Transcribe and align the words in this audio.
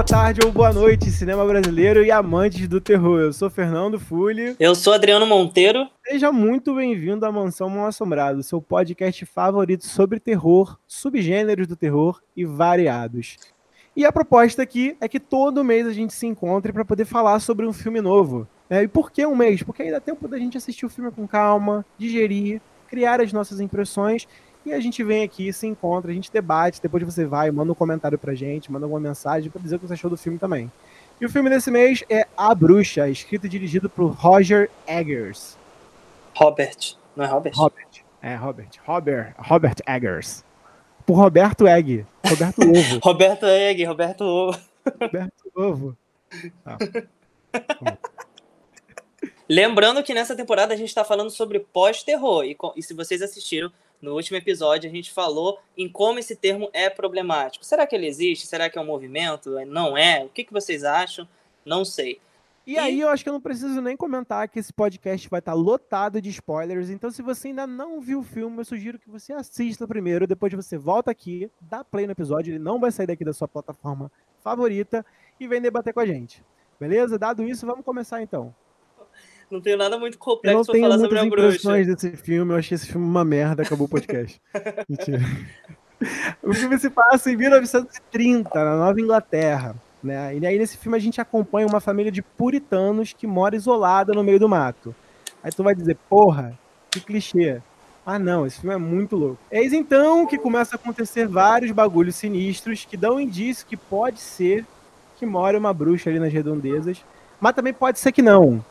boa 0.00 0.06
tarde 0.06 0.40
ou 0.42 0.50
boa 0.50 0.72
noite, 0.72 1.10
cinema 1.10 1.44
brasileiro 1.44 2.02
e 2.02 2.10
amantes 2.10 2.66
do 2.66 2.80
terror. 2.80 3.20
Eu 3.20 3.34
sou 3.34 3.50
Fernando 3.50 4.00
Fulli. 4.00 4.56
Eu 4.58 4.74
sou 4.74 4.94
Adriano 4.94 5.26
Monteiro. 5.26 5.86
Seja 6.06 6.32
muito 6.32 6.74
bem-vindo 6.74 7.26
à 7.26 7.30
Mansão 7.30 7.68
Mal 7.68 7.84
Assombrado, 7.84 8.42
seu 8.42 8.62
podcast 8.62 9.26
favorito 9.26 9.86
sobre 9.86 10.18
terror, 10.18 10.78
subgêneros 10.86 11.66
do 11.66 11.76
terror 11.76 12.18
e 12.34 12.46
variados. 12.46 13.36
E 13.94 14.06
a 14.06 14.10
proposta 14.10 14.62
aqui 14.62 14.96
é 15.02 15.06
que 15.06 15.20
todo 15.20 15.62
mês 15.62 15.86
a 15.86 15.92
gente 15.92 16.14
se 16.14 16.26
encontre 16.26 16.72
para 16.72 16.82
poder 16.82 17.04
falar 17.04 17.38
sobre 17.38 17.66
um 17.66 17.72
filme 17.72 18.00
novo. 18.00 18.48
É, 18.70 18.82
e 18.82 18.88
por 18.88 19.10
que 19.10 19.26
um 19.26 19.36
mês? 19.36 19.62
Porque 19.62 19.82
aí 19.82 19.90
dá 19.90 20.00
tempo 20.00 20.26
da 20.26 20.38
gente 20.38 20.56
assistir 20.56 20.86
o 20.86 20.90
filme 20.90 21.10
com 21.10 21.28
calma, 21.28 21.84
digerir, 21.98 22.62
criar 22.88 23.20
as 23.20 23.34
nossas 23.34 23.60
impressões 23.60 24.26
e 24.64 24.72
a 24.72 24.80
gente 24.80 25.02
vem 25.02 25.22
aqui, 25.22 25.52
se 25.52 25.66
encontra, 25.66 26.10
a 26.10 26.14
gente 26.14 26.30
debate, 26.30 26.82
depois 26.82 27.02
você 27.02 27.24
vai, 27.24 27.50
manda 27.50 27.72
um 27.72 27.74
comentário 27.74 28.18
pra 28.18 28.34
gente, 28.34 28.70
manda 28.70 28.84
alguma 28.84 29.00
mensagem 29.00 29.50
para 29.50 29.62
dizer 29.62 29.76
o 29.76 29.78
que 29.78 29.86
você 29.86 29.94
achou 29.94 30.10
do 30.10 30.16
filme 30.16 30.38
também. 30.38 30.70
E 31.20 31.26
o 31.26 31.30
filme 31.30 31.50
desse 31.50 31.70
mês 31.70 32.02
é 32.08 32.26
A 32.36 32.54
Bruxa, 32.54 33.08
escrito 33.08 33.46
e 33.46 33.48
dirigido 33.48 33.88
por 33.88 34.10
Roger 34.10 34.70
Eggers. 34.86 35.56
Robert, 36.34 36.96
não 37.14 37.24
é 37.24 37.28
Robert? 37.28 37.52
Robert, 37.54 38.04
é 38.22 38.34
Robert. 38.34 38.70
Robert, 38.84 39.34
Robert 39.38 39.76
Eggers. 39.86 40.44
Por 41.06 41.14
Roberto 41.14 41.66
Egg. 41.66 42.06
Roberto 42.24 42.62
Ovo. 42.62 43.00
Roberto 43.02 43.46
Egg, 43.46 43.84
Roberto 43.84 44.24
Ovo. 44.24 44.58
Roberto 45.00 45.52
Ovo. 45.56 45.96
Ah. 46.64 46.78
Lembrando 49.48 50.02
que 50.02 50.14
nessa 50.14 50.36
temporada 50.36 50.72
a 50.72 50.76
gente 50.76 50.88
está 50.88 51.04
falando 51.04 51.30
sobre 51.30 51.58
pós-terror. 51.58 52.44
E, 52.44 52.56
e 52.76 52.82
se 52.82 52.94
vocês 52.94 53.20
assistiram, 53.20 53.72
no 54.00 54.14
último 54.14 54.36
episódio 54.36 54.88
a 54.88 54.92
gente 54.92 55.12
falou 55.12 55.58
em 55.76 55.88
como 55.88 56.18
esse 56.18 56.34
termo 56.34 56.70
é 56.72 56.88
problemático. 56.88 57.64
Será 57.64 57.86
que 57.86 57.94
ele 57.94 58.06
existe? 58.06 58.46
Será 58.46 58.70
que 58.70 58.78
é 58.78 58.80
um 58.80 58.86
movimento? 58.86 59.50
Não 59.66 59.96
é? 59.96 60.24
O 60.24 60.28
que, 60.28 60.44
que 60.44 60.52
vocês 60.52 60.84
acham? 60.84 61.28
Não 61.64 61.84
sei. 61.84 62.20
E, 62.66 62.74
e, 62.74 62.78
aí 62.78 63.00
eu 63.00 63.08
acho 63.08 63.22
que 63.22 63.28
eu 63.28 63.32
não 63.32 63.40
preciso 63.40 63.80
nem 63.80 63.96
comentar 63.96 64.48
que 64.48 64.58
esse 64.58 64.72
podcast 64.72 65.28
vai 65.28 65.40
estar 65.40 65.54
lotado 65.54 66.20
de 66.20 66.28
spoilers. 66.28 66.90
Então, 66.90 67.10
se 67.10 67.22
você 67.22 67.48
ainda 67.48 67.66
não 67.66 68.00
viu 68.00 68.20
o 68.20 68.22
filme, 68.22 68.58
eu 68.58 68.64
sugiro 68.64 68.98
que 68.98 69.10
você 69.10 69.32
assista 69.32 69.88
primeiro. 69.88 70.26
Depois 70.26 70.52
você 70.52 70.78
volta 70.78 71.10
aqui, 71.10 71.50
dá 71.60 71.82
play 71.82 72.06
no 72.06 72.12
episódio. 72.12 72.52
Ele 72.52 72.58
não 72.58 72.78
vai 72.78 72.92
sair 72.92 73.06
daqui 73.06 73.24
da 73.24 73.32
sua 73.32 73.48
plataforma 73.48 74.10
favorita 74.42 75.04
e 75.38 75.48
vem 75.48 75.60
debater 75.60 75.92
com 75.92 76.00
a 76.00 76.06
gente. 76.06 76.44
Beleza? 76.78 77.18
Dado 77.18 77.44
isso, 77.44 77.66
vamos 77.66 77.84
começar 77.84 78.22
então. 78.22 78.54
Não 79.50 79.60
tenho 79.60 79.76
nada 79.76 79.98
muito 79.98 80.16
complexo 80.16 80.70
pra 80.70 80.80
falar 80.80 80.98
sobre 80.98 81.18
a 81.18 81.26
bruxa. 81.26 81.84
desse 81.84 82.16
filme, 82.16 82.52
eu 82.52 82.58
achei 82.58 82.76
esse 82.76 82.86
filme 82.86 83.04
uma 83.04 83.24
merda, 83.24 83.62
acabou 83.62 83.86
o 83.86 83.90
podcast. 83.90 84.40
Mentira. 84.88 85.20
O 86.42 86.54
filme 86.54 86.78
se 86.78 86.88
passa 86.88 87.30
em 87.30 87.36
1930, 87.36 88.50
na 88.54 88.76
Nova 88.76 89.00
Inglaterra. 89.00 89.74
Né? 90.02 90.36
E 90.36 90.46
aí 90.46 90.58
nesse 90.58 90.78
filme 90.78 90.96
a 90.96 91.00
gente 91.00 91.20
acompanha 91.20 91.66
uma 91.66 91.80
família 91.80 92.10
de 92.10 92.22
puritanos 92.22 93.12
que 93.12 93.26
mora 93.26 93.56
isolada 93.56 94.14
no 94.14 94.24
meio 94.24 94.38
do 94.38 94.48
mato. 94.48 94.94
Aí 95.42 95.50
tu 95.50 95.62
vai 95.62 95.74
dizer, 95.74 95.96
porra, 96.08 96.58
que 96.90 97.00
clichê. 97.00 97.60
Ah 98.04 98.18
não, 98.18 98.46
esse 98.46 98.60
filme 98.60 98.74
é 98.74 98.78
muito 98.78 99.14
louco. 99.16 99.38
Eis 99.50 99.72
então 99.72 100.26
que 100.26 100.38
começa 100.38 100.74
a 100.74 100.78
acontecer 100.78 101.26
vários 101.26 101.70
bagulhos 101.70 102.16
sinistros 102.16 102.84
que 102.84 102.96
dão 102.96 103.20
indício 103.20 103.66
que 103.66 103.76
pode 103.76 104.20
ser 104.20 104.64
que 105.18 105.26
mora 105.26 105.58
uma 105.58 105.74
bruxa 105.74 106.08
ali 106.08 106.18
nas 106.18 106.32
redondezas, 106.32 107.04
mas 107.38 107.54
também 107.54 107.74
pode 107.74 107.98
ser 107.98 108.10
que 108.10 108.22
não. 108.22 108.64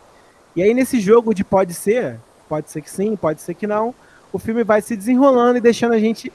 E 0.55 0.63
aí, 0.63 0.73
nesse 0.73 0.99
jogo 0.99 1.33
de 1.33 1.43
pode 1.43 1.73
ser, 1.73 2.19
pode 2.47 2.71
ser 2.71 2.81
que 2.81 2.89
sim, 2.89 3.15
pode 3.15 3.41
ser 3.41 3.53
que 3.53 3.67
não, 3.67 3.93
o 4.33 4.39
filme 4.39 4.63
vai 4.63 4.81
se 4.81 4.95
desenrolando 4.95 5.57
e 5.57 5.61
deixando 5.61 5.93
a 5.93 5.99
gente 5.99 6.31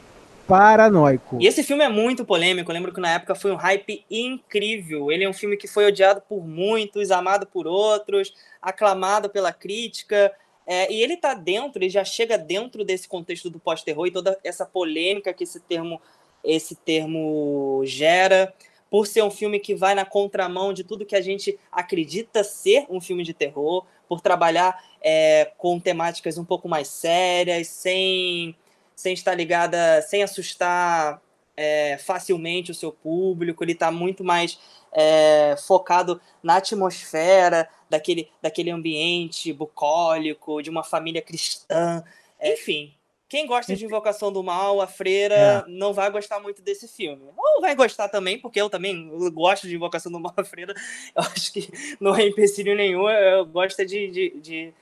paranoico. 0.47 1.39
E 1.41 1.47
esse 1.47 1.63
filme 1.63 1.85
é 1.85 1.89
muito 1.89 2.25
polêmico. 2.25 2.71
Eu 2.71 2.75
lembro 2.75 2.93
que 2.93 3.01
na 3.01 3.13
época 3.15 3.35
foi 3.35 3.51
um 3.51 3.57
hype 3.57 4.05
incrível. 4.11 5.11
Ele 5.11 5.25
é 5.25 5.29
um 5.29 5.33
filme 5.33 5.57
que 5.57 5.67
foi 5.67 5.87
odiado 5.87 6.23
por 6.29 6.47
muitos, 6.47 7.11
amado 7.11 7.47
por 7.47 7.67
outros, 7.67 8.33
aclamado 8.61 9.29
pela 9.29 9.53
crítica. 9.53 10.33
É, 10.67 10.91
e 10.93 11.03
ele 11.03 11.17
tá 11.17 11.35
dentro, 11.35 11.79
ele 11.79 11.91
já 11.91 12.05
chega 12.05 12.39
dentro 12.39 12.85
desse 12.85 13.07
contexto 13.07 13.51
do 13.51 13.59
pós-terror 13.59 14.07
e 14.07 14.11
toda 14.11 14.39
essa 14.43 14.65
polêmica 14.65 15.33
que 15.33 15.45
esse 15.45 15.61
termo, 15.61 16.01
esse 16.43 16.75
termo 16.75 17.83
gera 17.85 18.53
por 18.95 19.09
ser 19.09 19.25
um 19.25 19.31
filme 19.31 19.59
que 19.59 19.75
vai 19.75 19.93
na 19.93 20.05
contramão 20.05 20.73
de 20.73 20.85
tudo 20.85 21.05
que 21.05 21.17
a 21.17 21.21
gente 21.21 21.59
acredita 21.73 22.45
ser 22.45 22.87
um 22.89 23.01
filme 23.01 23.25
de 23.25 23.35
terror, 23.35 23.85
por 24.09 24.21
trabalhar 24.21 24.85
é, 25.03 25.51
com 25.59 25.81
temáticas 25.81 26.39
um 26.39 26.45
pouco 26.45 26.69
mais 26.69 26.87
sérias, 26.87 27.67
sem, 27.67 28.55
sem 28.95 29.13
estar 29.13 29.35
ligada, 29.35 30.01
sem 30.03 30.23
assustar 30.23 31.21
é, 31.57 31.99
facilmente 31.99 32.71
o 32.71 32.75
seu 32.75 32.93
público, 32.93 33.65
ele 33.65 33.73
está 33.73 33.91
muito 33.91 34.23
mais 34.23 34.61
é, 34.93 35.57
focado 35.67 36.21
na 36.41 36.59
atmosfera 36.59 37.69
daquele, 37.91 38.31
daquele 38.41 38.71
ambiente 38.71 39.53
bucólico, 39.53 40.63
de 40.63 40.71
uma 40.71 40.85
família 40.85 41.21
cristã, 41.21 42.05
enfim. 42.41 42.95
Quem 43.35 43.49
gosta 43.49 43.75
de 43.75 43.85
Invocação 43.85 44.33
do 44.33 44.45
Mal, 44.45 44.81
a 44.81 44.87
Freira, 44.87 45.35
é. 45.35 45.65
não 45.67 45.93
vai 45.93 46.09
gostar 46.09 46.39
muito 46.39 46.63
desse 46.63 46.87
filme. 46.87 47.21
Ou 47.37 47.61
vai 47.61 47.75
gostar 47.75 48.09
também, 48.09 48.39
porque 48.39 48.61
eu 48.61 48.71
também 48.71 49.11
gosto 49.33 49.67
de 49.67 49.75
Invocação 49.75 50.13
do 50.13 50.21
Mal, 50.21 50.33
a 50.37 50.45
Freira. 50.45 50.73
Eu 51.17 51.23
acho 51.23 51.53
que 51.53 51.69
não 51.99 52.15
é 52.15 52.25
empecilho 52.29 52.77
nenhum, 52.77 53.09
eu 53.09 53.45
gosto 53.45 53.85
de, 53.85 54.09
de, 54.09 54.41
de, 54.41 54.73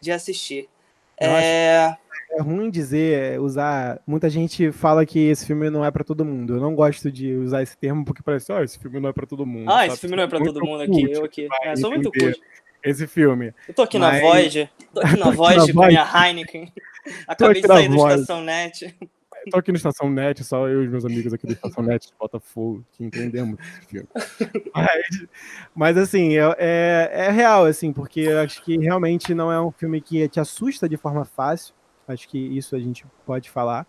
de 0.00 0.10
assistir. 0.10 0.68
É... 1.16 1.94
é... 2.32 2.42
ruim 2.42 2.70
dizer, 2.70 3.40
usar. 3.40 4.00
Muita 4.04 4.28
gente 4.28 4.72
fala 4.72 5.06
que 5.06 5.20
esse 5.28 5.46
filme 5.46 5.70
não 5.70 5.84
é 5.84 5.90
para 5.92 6.02
todo 6.02 6.24
mundo. 6.24 6.56
Eu 6.56 6.60
não 6.60 6.74
gosto 6.74 7.08
de 7.08 7.32
usar 7.36 7.62
esse 7.62 7.76
termo 7.76 8.04
porque 8.04 8.20
parece, 8.20 8.50
ó, 8.50 8.58
oh, 8.58 8.64
esse 8.64 8.80
filme 8.80 8.98
não 8.98 9.10
é 9.10 9.12
para 9.12 9.26
todo 9.26 9.46
mundo. 9.46 9.70
Ah, 9.70 9.74
sabe? 9.74 9.86
esse 9.88 10.00
filme 10.00 10.16
não 10.16 10.24
é 10.24 10.26
para 10.26 10.44
todo 10.44 10.64
mundo 10.64 10.82
aqui, 10.82 11.12
eu 11.12 11.24
aqui. 11.24 11.48
É, 11.62 11.76
sou 11.76 11.90
muito 11.90 12.10
curto 12.10 12.40
esse 12.84 13.06
filme. 13.06 13.54
Eu 13.68 13.74
tô 13.74 13.82
aqui 13.82 13.98
Mas... 13.98 14.14
na 14.22 14.28
Void, 14.28 14.70
tô 14.92 15.00
aqui 15.00 15.16
na 15.16 15.30
Void 15.30 15.72
com 15.72 15.82
a 15.82 15.88
minha 15.88 16.26
Heineken. 16.26 16.72
Acabei 17.26 17.60
de 17.60 17.66
sair 17.66 17.88
do 17.88 17.96
Estação 17.96 18.42
Net. 18.42 18.94
Eu 19.46 19.50
tô 19.50 19.58
aqui 19.58 19.72
no 19.72 19.76
Estação 19.76 20.08
Net, 20.08 20.44
só 20.44 20.68
eu 20.68 20.84
e 20.84 20.88
meus 20.88 21.04
amigos 21.04 21.32
aqui 21.32 21.46
do 21.46 21.52
Estação 21.52 21.82
Net 21.82 22.06
de 22.06 22.14
Botafogo, 22.18 22.84
que 22.92 23.04
entendemos 23.04 23.58
esse 23.60 23.86
filme. 23.88 24.08
Mas, 24.72 25.26
mas 25.74 25.96
assim, 25.98 26.36
é, 26.36 26.56
é, 26.58 27.10
é, 27.12 27.30
real, 27.30 27.64
assim, 27.64 27.92
porque 27.92 28.20
eu 28.20 28.38
acho 28.38 28.62
que 28.62 28.78
realmente 28.78 29.34
não 29.34 29.50
é 29.50 29.60
um 29.60 29.70
filme 29.70 30.00
que 30.00 30.28
te 30.28 30.40
assusta 30.40 30.88
de 30.88 30.96
forma 30.96 31.24
fácil. 31.24 31.74
Acho 32.06 32.28
que 32.28 32.38
isso 32.38 32.76
a 32.76 32.78
gente 32.78 33.04
pode 33.26 33.50
falar. 33.50 33.86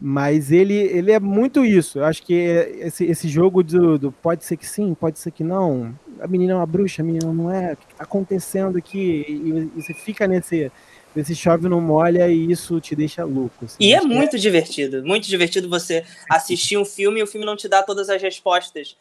Mas 0.00 0.52
ele, 0.52 0.74
ele 0.74 1.10
é 1.10 1.18
muito 1.18 1.64
isso. 1.64 1.98
Eu 1.98 2.04
acho 2.04 2.22
que 2.22 2.34
esse, 2.34 3.04
esse 3.04 3.28
jogo 3.28 3.62
do, 3.62 3.98
do, 3.98 4.12
pode 4.12 4.44
ser 4.44 4.56
que 4.56 4.66
sim, 4.66 4.94
pode 4.94 5.18
ser 5.18 5.30
que 5.30 5.42
não. 5.42 5.98
A 6.20 6.26
menina 6.26 6.52
é 6.52 6.56
uma 6.56 6.66
bruxa, 6.66 7.02
a 7.02 7.04
menina 7.04 7.32
não 7.32 7.50
é. 7.50 7.72
O 7.72 7.76
que 7.76 7.92
está 7.92 8.04
acontecendo 8.04 8.78
aqui? 8.78 9.24
E, 9.28 9.78
e, 9.78 9.82
você 9.82 9.94
fica 9.94 10.26
nesse, 10.26 10.70
nesse 11.14 11.34
chove 11.34 11.68
não 11.68 11.80
molha 11.80 12.28
e 12.28 12.50
isso 12.50 12.80
te 12.80 12.94
deixa 12.94 13.24
louco. 13.24 13.64
Assim. 13.64 13.76
E 13.80 13.94
é 13.94 14.00
muito 14.00 14.36
é... 14.36 14.38
divertido. 14.38 15.04
Muito 15.04 15.26
divertido 15.26 15.68
você 15.68 16.04
assistir 16.30 16.76
um 16.76 16.84
filme 16.84 17.20
e 17.20 17.22
o 17.22 17.26
filme 17.26 17.46
não 17.46 17.56
te 17.56 17.68
dá 17.68 17.82
todas 17.82 18.08
as 18.08 18.20
respostas 18.20 18.96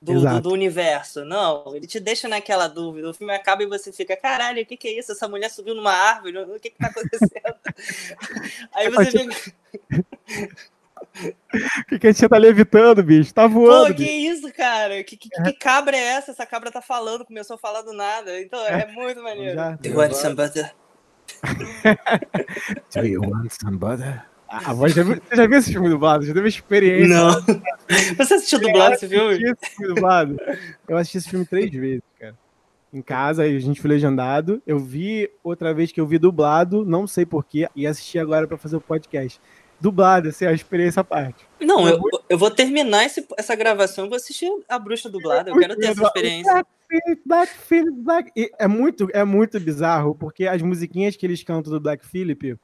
do, 0.00 0.20
do, 0.20 0.40
do, 0.40 0.52
universo. 0.52 1.24
Não, 1.24 1.76
ele 1.76 1.86
te 1.86 2.00
deixa 2.00 2.26
naquela 2.26 2.66
dúvida. 2.66 3.10
O 3.10 3.14
filme 3.14 3.34
acaba 3.34 3.62
e 3.62 3.66
você 3.66 3.92
fica, 3.92 4.16
caralho, 4.16 4.62
o 4.62 4.66
que, 4.66 4.76
que 4.76 4.88
é 4.88 4.98
isso? 4.98 5.12
Essa 5.12 5.28
mulher 5.28 5.50
subiu 5.50 5.74
numa 5.74 5.92
árvore, 5.92 6.38
o 6.38 6.58
que, 6.58 6.70
que 6.70 6.78
tá 6.78 6.86
acontecendo? 6.86 7.54
Aí 8.72 8.88
você 8.88 9.10
fica. 9.10 9.52
O 11.22 11.84
que, 11.88 11.98
que 11.98 12.06
a 12.06 12.12
gente 12.12 12.28
tá 12.28 12.38
levitando, 12.38 13.02
bicho? 13.02 13.34
Tá 13.34 13.46
voando. 13.46 13.88
Pô, 13.88 13.94
que 13.94 14.04
bicho. 14.04 14.32
isso, 14.32 14.52
cara? 14.54 15.02
Que, 15.04 15.16
que, 15.16 15.28
que, 15.28 15.52
cabra 15.54 15.96
é 15.96 16.16
essa? 16.16 16.30
Essa 16.30 16.46
cabra 16.46 16.70
tá 16.70 16.80
falando, 16.80 17.24
começou 17.24 17.56
a 17.56 17.58
falar 17.58 17.82
do 17.82 17.92
nada. 17.92 18.40
Então 18.40 18.58
é, 18.66 18.82
é 18.82 18.92
muito 18.92 19.22
maneiro. 19.22 19.54
Já, 19.54 19.70
Do 19.72 19.88
you 19.88 19.96
want 19.96 20.12
some 20.12 20.34
butter? 20.34 20.72
Do 22.94 23.06
you 23.06 23.20
want 23.22 23.50
some 23.50 23.76
butter? 23.76 24.24
A 24.50 24.72
voz 24.72 24.92
já 24.92 25.04
você 25.04 25.20
já 25.32 25.46
viu 25.46 25.58
esse 25.58 25.72
filme 25.72 25.88
dublado? 25.88 26.24
Já 26.24 26.34
teve 26.34 26.48
experiência? 26.48 27.16
Não. 27.16 27.30
Você 28.18 28.34
assistiu 28.34 28.58
dublado 28.58 28.94
esse 28.94 29.06
filme? 29.06 29.24
Eu 29.24 29.30
assisti 29.30 29.64
esse 29.64 29.76
filme 29.76 29.94
dublado. 29.94 30.36
Eu 30.88 30.96
assisti 30.96 31.18
esse 31.18 31.30
filme 31.30 31.46
três 31.46 31.70
vezes, 31.70 32.02
cara. 32.18 32.36
Em 32.92 33.00
casa, 33.00 33.44
a 33.44 33.58
gente 33.60 33.80
foi 33.80 33.90
legendado. 33.90 34.60
Eu 34.66 34.80
vi 34.80 35.30
outra 35.44 35.72
vez 35.72 35.92
que 35.92 36.00
eu 36.00 36.06
vi 36.06 36.18
dublado, 36.18 36.84
não 36.84 37.06
sei 37.06 37.24
porquê, 37.24 37.68
e 37.76 37.86
assisti 37.86 38.18
agora 38.18 38.48
para 38.48 38.58
fazer 38.58 38.76
o 38.76 38.80
podcast. 38.80 39.40
Dublado, 39.80 40.28
assim, 40.28 40.44
a 40.44 40.52
experiência 40.52 41.00
à 41.00 41.04
parte. 41.04 41.46
Não, 41.58 41.88
eu, 41.88 41.98
eu 42.28 42.36
vou 42.36 42.50
terminar 42.50 43.04
esse, 43.04 43.26
essa 43.38 43.54
gravação 43.54 44.04
e 44.04 44.08
vou 44.08 44.16
assistir 44.16 44.50
a 44.68 44.78
bruxa 44.78 45.08
dublada. 45.08 45.50
Eu 45.50 45.58
quero 45.58 45.74
ter 45.76 45.86
essa 45.86 46.02
experiência. 46.02 46.52
Black, 46.52 47.22
Black 47.24 47.52
Phillip, 47.54 48.02
Black. 48.02 48.32
E 48.36 48.50
é 48.58 48.68
muito, 48.68 49.08
é 49.14 49.24
muito 49.24 49.58
bizarro, 49.58 50.14
porque 50.14 50.46
as 50.46 50.60
musiquinhas 50.60 51.16
que 51.16 51.24
eles 51.24 51.42
cantam 51.42 51.72
do 51.72 51.80
Black 51.80 52.04
Phillip 52.06 52.58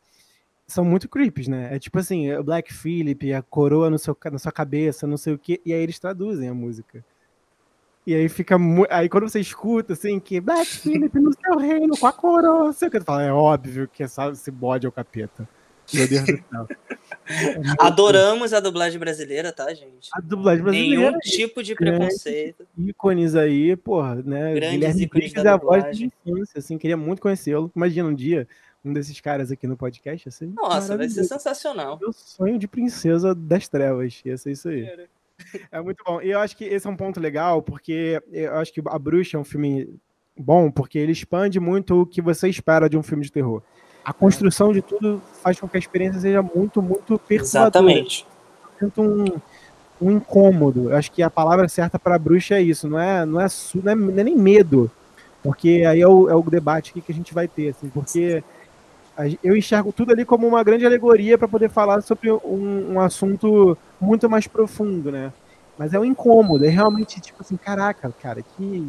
são 0.66 0.84
muito 0.84 1.08
creeps, 1.08 1.48
né? 1.48 1.74
É 1.74 1.78
tipo 1.78 1.98
assim, 1.98 2.32
o 2.34 2.44
Black 2.44 2.74
Phillip, 2.74 3.32
a 3.32 3.40
coroa 3.40 3.88
no 3.88 3.98
seu, 3.98 4.16
na 4.30 4.38
sua 4.38 4.52
cabeça, 4.52 5.06
não 5.06 5.16
sei 5.16 5.32
o 5.32 5.38
quê, 5.38 5.60
e 5.64 5.72
aí 5.72 5.80
eles 5.80 5.98
traduzem 5.98 6.48
a 6.48 6.54
música. 6.54 7.04
E 8.06 8.14
aí 8.14 8.28
fica 8.28 8.58
muito. 8.58 8.92
Aí 8.92 9.08
quando 9.08 9.28
você 9.28 9.40
escuta, 9.40 9.94
assim, 9.94 10.20
que 10.20 10.40
Black 10.40 10.66
Phillip 10.66 11.18
no 11.18 11.32
seu 11.32 11.56
reino, 11.58 11.96
com 11.96 12.06
a 12.06 12.12
coroa, 12.12 12.66
não 12.66 12.72
sei 12.72 12.88
o 12.88 12.90
que, 12.90 12.98
tu 12.98 13.04
fala, 13.04 13.22
é 13.22 13.32
óbvio 13.32 13.88
que 13.88 14.02
essa, 14.02 14.28
esse 14.28 14.50
bode 14.50 14.86
é 14.86 14.88
o 14.88 14.92
capeta. 14.92 15.48
Meu 15.92 16.08
Deus 16.08 16.24
do 16.24 16.44
céu. 16.50 16.68
Adoramos 17.78 18.52
a 18.52 18.60
dublagem 18.60 18.98
brasileira, 18.98 19.52
tá, 19.52 19.72
gente? 19.74 20.08
A 20.12 20.20
dublagem 20.20 20.62
brasileira. 20.62 21.10
Nenhum 21.10 21.18
tipo 21.18 21.62
de 21.62 21.74
preconceito. 21.74 22.66
Ícones 22.78 23.34
aí, 23.34 23.76
porra, 23.76 24.16
né? 24.16 24.54
Grandes 24.54 24.78
Guilherme 24.78 25.02
ícones 25.02 25.32
da 25.32 25.42
é 25.42 25.52
a 25.52 25.56
voz 25.56 25.96
de 25.96 26.04
infância, 26.06 26.58
assim, 26.58 26.78
queria 26.78 26.96
muito 26.96 27.20
conhecê-lo. 27.20 27.70
Imagina 27.74 28.08
um 28.08 28.14
dia 28.14 28.46
um 28.84 28.92
desses 28.92 29.20
caras 29.20 29.50
aqui 29.50 29.66
no 29.66 29.76
podcast, 29.76 30.28
assim. 30.28 30.46
Nossa, 30.54 30.96
vai 30.96 31.08
ser 31.08 31.24
sensacional. 31.24 31.98
Meu 32.00 32.12
sonho 32.12 32.58
de 32.58 32.68
princesa 32.68 33.34
das 33.34 33.68
trevas. 33.68 34.22
Ia 34.24 34.36
ser 34.36 34.52
isso 34.52 34.68
aí. 34.68 34.86
É 35.70 35.78
muito 35.82 36.02
bom. 36.02 36.22
E 36.22 36.30
eu 36.30 36.38
acho 36.38 36.56
que 36.56 36.64
esse 36.64 36.86
é 36.86 36.90
um 36.90 36.96
ponto 36.96 37.20
legal, 37.20 37.60
porque 37.60 38.22
eu 38.32 38.54
acho 38.54 38.72
que 38.72 38.80
A 38.86 38.98
Bruxa 38.98 39.36
é 39.36 39.40
um 39.40 39.44
filme 39.44 39.94
bom, 40.34 40.70
porque 40.70 40.98
ele 40.98 41.12
expande 41.12 41.60
muito 41.60 42.00
o 42.00 42.06
que 42.06 42.22
você 42.22 42.48
espera 42.48 42.88
de 42.88 42.96
um 42.96 43.02
filme 43.02 43.22
de 43.22 43.30
terror. 43.30 43.62
A 44.06 44.12
construção 44.12 44.72
de 44.72 44.80
tudo 44.80 45.20
faz 45.42 45.58
com 45.58 45.66
que 45.66 45.76
a 45.76 45.80
experiência 45.80 46.20
seja 46.20 46.40
muito, 46.40 46.80
muito 46.80 47.18
perturbadora. 47.18 47.92
Exatamente. 47.92 48.24
sinto 48.78 49.02
um, 49.02 49.24
um 50.00 50.12
incômodo. 50.12 50.90
Eu 50.90 50.96
acho 50.96 51.10
que 51.10 51.24
a 51.24 51.28
palavra 51.28 51.68
certa 51.68 51.98
para 51.98 52.16
bruxa 52.16 52.54
é 52.54 52.62
isso, 52.62 52.88
não 52.88 53.00
é, 53.00 53.26
não 53.26 53.40
é, 53.40 53.46
não 53.74 53.92
é, 53.92 53.94
não 53.96 54.20
é 54.20 54.22
nem 54.22 54.36
medo, 54.36 54.88
porque 55.42 55.84
aí 55.84 56.02
é 56.02 56.06
o, 56.06 56.30
é 56.30 56.36
o 56.36 56.42
debate 56.42 56.92
que 56.92 57.10
a 57.10 57.14
gente 57.14 57.34
vai 57.34 57.48
ter, 57.48 57.70
assim, 57.70 57.88
porque 57.88 58.44
eu 59.42 59.56
enxergo 59.56 59.92
tudo 59.92 60.12
ali 60.12 60.24
como 60.24 60.46
uma 60.46 60.62
grande 60.62 60.86
alegoria 60.86 61.36
para 61.36 61.48
poder 61.48 61.68
falar 61.68 62.00
sobre 62.00 62.30
um, 62.30 62.92
um 62.92 63.00
assunto 63.00 63.76
muito 64.00 64.30
mais 64.30 64.46
profundo, 64.46 65.10
né? 65.10 65.32
Mas 65.76 65.92
é 65.92 65.98
um 65.98 66.04
incômodo, 66.04 66.64
é 66.64 66.68
realmente 66.68 67.20
tipo 67.20 67.42
assim, 67.42 67.56
caraca, 67.56 68.14
cara, 68.22 68.40
que. 68.40 68.88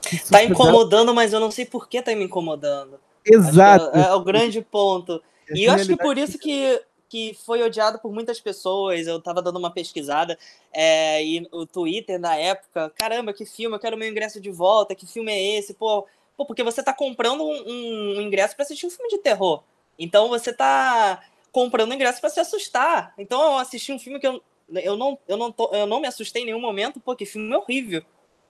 que 0.00 0.30
Tá 0.30 0.42
incomodando, 0.42 1.14
mas 1.14 1.34
eu 1.34 1.40
não 1.40 1.50
sei 1.50 1.66
por 1.66 1.86
que 1.86 2.00
tá 2.00 2.16
me 2.16 2.24
incomodando. 2.24 3.03
Exato. 3.24 3.96
É, 3.96 4.08
é 4.08 4.14
o 4.14 4.20
grande 4.20 4.60
ponto. 4.60 5.22
E 5.52 5.64
eu 5.64 5.72
acho 5.72 5.86
que 5.86 5.96
por 5.96 6.16
isso 6.18 6.38
que, 6.38 6.82
que 7.08 7.36
foi 7.44 7.62
odiado 7.62 7.98
por 7.98 8.12
muitas 8.12 8.40
pessoas. 8.40 9.06
Eu 9.06 9.20
tava 9.20 9.42
dando 9.42 9.58
uma 9.58 9.70
pesquisada 9.70 10.38
é, 10.72 11.24
e 11.24 11.46
o 11.52 11.66
Twitter 11.66 12.18
na 12.18 12.36
época, 12.36 12.90
caramba, 12.90 13.32
que 13.32 13.44
filme, 13.44 13.76
eu 13.76 13.80
quero 13.80 13.96
meu 13.96 14.08
ingresso 14.08 14.40
de 14.40 14.50
volta, 14.50 14.94
que 14.94 15.06
filme 15.06 15.32
é 15.32 15.58
esse? 15.58 15.74
Pô, 15.74 16.06
pô 16.36 16.44
porque 16.44 16.62
você 16.62 16.82
tá 16.82 16.92
comprando 16.92 17.44
um, 17.44 18.18
um 18.18 18.20
ingresso 18.20 18.54
pra 18.54 18.64
assistir 18.64 18.86
um 18.86 18.90
filme 18.90 19.10
de 19.10 19.18
terror. 19.18 19.62
Então 19.98 20.28
você 20.28 20.52
tá 20.52 21.22
comprando 21.52 21.94
ingresso 21.94 22.20
pra 22.20 22.30
se 22.30 22.40
assustar. 22.40 23.14
Então 23.16 23.40
eu 23.40 23.58
assisti 23.58 23.92
um 23.92 23.98
filme 23.98 24.18
que 24.18 24.26
eu, 24.26 24.42
eu, 24.72 24.96
não, 24.96 25.18
eu, 25.28 25.36
não, 25.36 25.52
tô, 25.52 25.70
eu 25.72 25.86
não 25.86 26.00
me 26.00 26.08
assustei 26.08 26.42
em 26.42 26.46
nenhum 26.46 26.60
momento, 26.60 27.00
pô, 27.00 27.14
que 27.14 27.24
filme 27.24 27.54
horrível. 27.54 28.02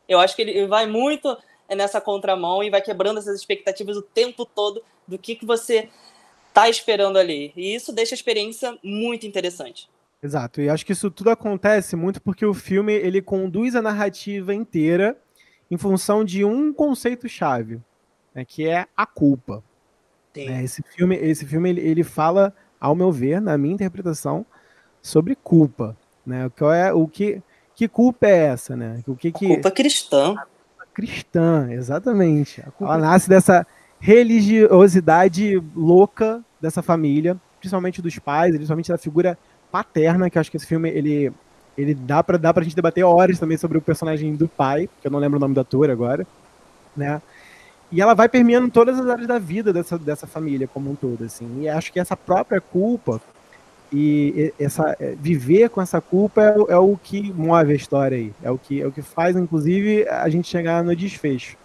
Eu 0.08 0.20
acho 0.20 0.34
que 0.36 0.42
ele 0.42 0.66
vai 0.66 0.86
muito 0.86 1.36
nessa 1.68 2.00
contramão 2.00 2.62
e 2.62 2.70
vai 2.70 2.82
quebrando 2.82 3.18
essas 3.18 3.38
expectativas 3.38 3.96
o 3.96 4.02
tempo 4.02 4.44
todo 4.44 4.82
do 5.06 5.18
que, 5.18 5.34
que 5.34 5.46
você 5.46 5.88
tá 6.52 6.68
esperando 6.68 7.18
ali. 7.18 7.52
E 7.56 7.74
isso 7.74 7.92
deixa 7.92 8.14
a 8.14 8.16
experiência 8.16 8.78
muito 8.82 9.26
interessante. 9.26 9.88
Exato, 10.22 10.60
e 10.60 10.70
acho 10.70 10.86
que 10.86 10.92
isso 10.92 11.10
tudo 11.10 11.28
acontece 11.28 11.96
muito 11.96 12.20
porque 12.22 12.46
o 12.46 12.54
filme 12.54 12.94
ele 12.94 13.20
conduz 13.20 13.76
a 13.76 13.82
narrativa 13.82 14.54
inteira 14.54 15.18
em 15.70 15.76
função 15.76 16.24
de 16.24 16.44
um 16.44 16.72
conceito-chave, 16.72 17.80
né, 18.34 18.44
que 18.44 18.66
é 18.66 18.86
a 18.96 19.04
culpa. 19.04 19.62
Né? 20.34 20.64
Esse 20.64 20.82
filme, 20.82 21.16
esse 21.16 21.44
filme 21.44 21.70
ele, 21.70 21.80
ele 21.80 22.04
fala, 22.04 22.54
ao 22.80 22.94
meu 22.94 23.12
ver, 23.12 23.40
na 23.40 23.58
minha 23.58 23.74
interpretação, 23.74 24.46
sobre 25.02 25.36
culpa. 25.36 25.96
Né? 26.26 26.50
Qual 26.56 26.72
é, 26.72 26.92
o 26.92 27.06
que, 27.06 27.42
que 27.74 27.86
culpa 27.86 28.26
é 28.26 28.46
essa? 28.46 28.74
Né? 28.74 29.02
O 29.06 29.14
que, 29.14 29.30
que 29.30 29.46
Culpa 29.46 29.70
cristã. 29.70 30.34
Cristã, 30.94 31.68
exatamente. 31.70 32.62
Ela 32.80 32.96
nasce 32.96 33.28
dessa 33.28 33.66
religiosidade 34.00 35.62
louca 35.74 36.42
dessa 36.60 36.82
família, 36.82 37.36
principalmente 37.58 38.00
dos 38.00 38.18
pais, 38.18 38.54
principalmente 38.54 38.90
da 38.90 38.98
figura 38.98 39.36
paterna, 39.72 40.30
que 40.30 40.38
eu 40.38 40.40
acho 40.40 40.50
que 40.50 40.56
esse 40.56 40.66
filme 40.66 40.88
ele, 40.88 41.32
ele 41.76 41.94
dá 41.94 42.22
para 42.22 42.38
dá 42.38 42.54
pra 42.54 42.62
gente 42.62 42.76
debater 42.76 43.04
horas 43.04 43.38
também 43.38 43.56
sobre 43.56 43.76
o 43.76 43.82
personagem 43.82 44.36
do 44.36 44.46
pai, 44.46 44.88
que 45.00 45.06
eu 45.08 45.10
não 45.10 45.18
lembro 45.18 45.38
o 45.38 45.40
nome 45.40 45.54
do 45.54 45.60
ator 45.60 45.90
agora, 45.90 46.26
né? 46.96 47.20
E 47.90 48.00
ela 48.00 48.14
vai 48.14 48.28
permeando 48.28 48.68
todas 48.70 48.98
as 48.98 49.06
áreas 49.06 49.26
da 49.26 49.38
vida 49.38 49.72
dessa, 49.72 49.98
dessa 49.98 50.26
família 50.26 50.66
como 50.66 50.90
um 50.90 50.94
todo, 50.94 51.24
assim. 51.24 51.62
E 51.62 51.68
acho 51.68 51.92
que 51.92 52.00
essa 52.00 52.16
própria 52.16 52.60
culpa 52.60 53.20
e 53.94 54.52
essa 54.58 54.96
é, 54.98 55.14
viver 55.14 55.70
com 55.70 55.80
essa 55.80 56.00
culpa 56.00 56.42
é, 56.42 56.58
o- 56.58 56.66
é 56.70 56.78
o 56.78 56.96
que 56.96 57.32
move 57.32 57.72
a 57.72 57.76
história 57.76 58.16
aí, 58.18 58.32
é 58.42 58.50
o 58.50 58.58
que 58.58 58.80
é 58.80 58.86
o 58.86 58.92
que 58.92 59.02
faz 59.02 59.36
inclusive 59.36 60.08
a 60.08 60.28
gente 60.28 60.48
chegar 60.48 60.82
no 60.82 60.94
desfecho. 60.96 61.56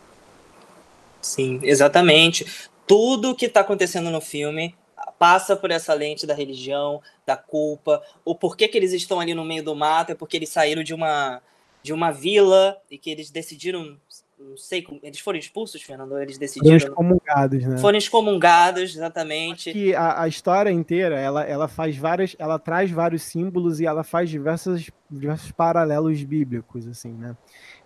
Sim, 1.21 1.59
exatamente. 1.63 2.45
Tudo 2.87 3.35
que 3.35 3.49
tá 3.49 3.61
acontecendo 3.61 4.09
no 4.09 4.21
filme 4.21 4.75
passa 5.17 5.55
por 5.55 5.69
essa 5.71 5.93
lente 5.93 6.25
da 6.25 6.33
religião, 6.33 7.01
da 7.25 7.35
culpa. 7.35 8.01
O 8.23 8.33
porquê 8.33 8.67
que 8.67 8.77
eles 8.77 8.93
estão 8.93 9.19
ali 9.19 9.33
no 9.33 9.43
meio 9.43 9.63
do 9.63 9.75
mato 9.75 10.11
é 10.11 10.15
porque 10.15 10.37
eles 10.37 10.49
saíram 10.49 10.83
de 10.83 10.93
uma, 10.93 11.41
de 11.83 11.91
uma 11.91 12.11
vila 12.11 12.77
e 12.89 12.97
que 12.97 13.09
eles 13.09 13.29
decidiram. 13.29 13.97
Não 14.39 14.55
sei 14.55 14.81
como. 14.81 14.99
Eles 15.03 15.19
foram 15.19 15.37
expulsos, 15.37 15.81
Fernando? 15.81 16.17
Eles 16.17 16.35
Foram 16.35 16.39
decidiram. 16.39 16.77
excomungados, 16.77 17.65
né? 17.65 17.77
Foram 17.77 17.97
excomungados, 17.97 18.95
exatamente. 18.95 19.71
que 19.73 19.93
a, 19.93 20.21
a 20.21 20.27
história 20.27 20.69
inteira 20.71 21.19
ela, 21.19 21.43
ela 21.43 21.67
faz 21.67 21.97
várias 21.97 22.35
ela 22.39 22.57
traz 22.57 22.89
vários 22.89 23.21
símbolos 23.23 23.79
e 23.79 23.85
ela 23.85 24.03
faz 24.03 24.29
diversos, 24.29 24.89
diversos 25.11 25.51
paralelos 25.51 26.23
bíblicos 26.23 26.87
assim 26.87 27.11
né 27.11 27.35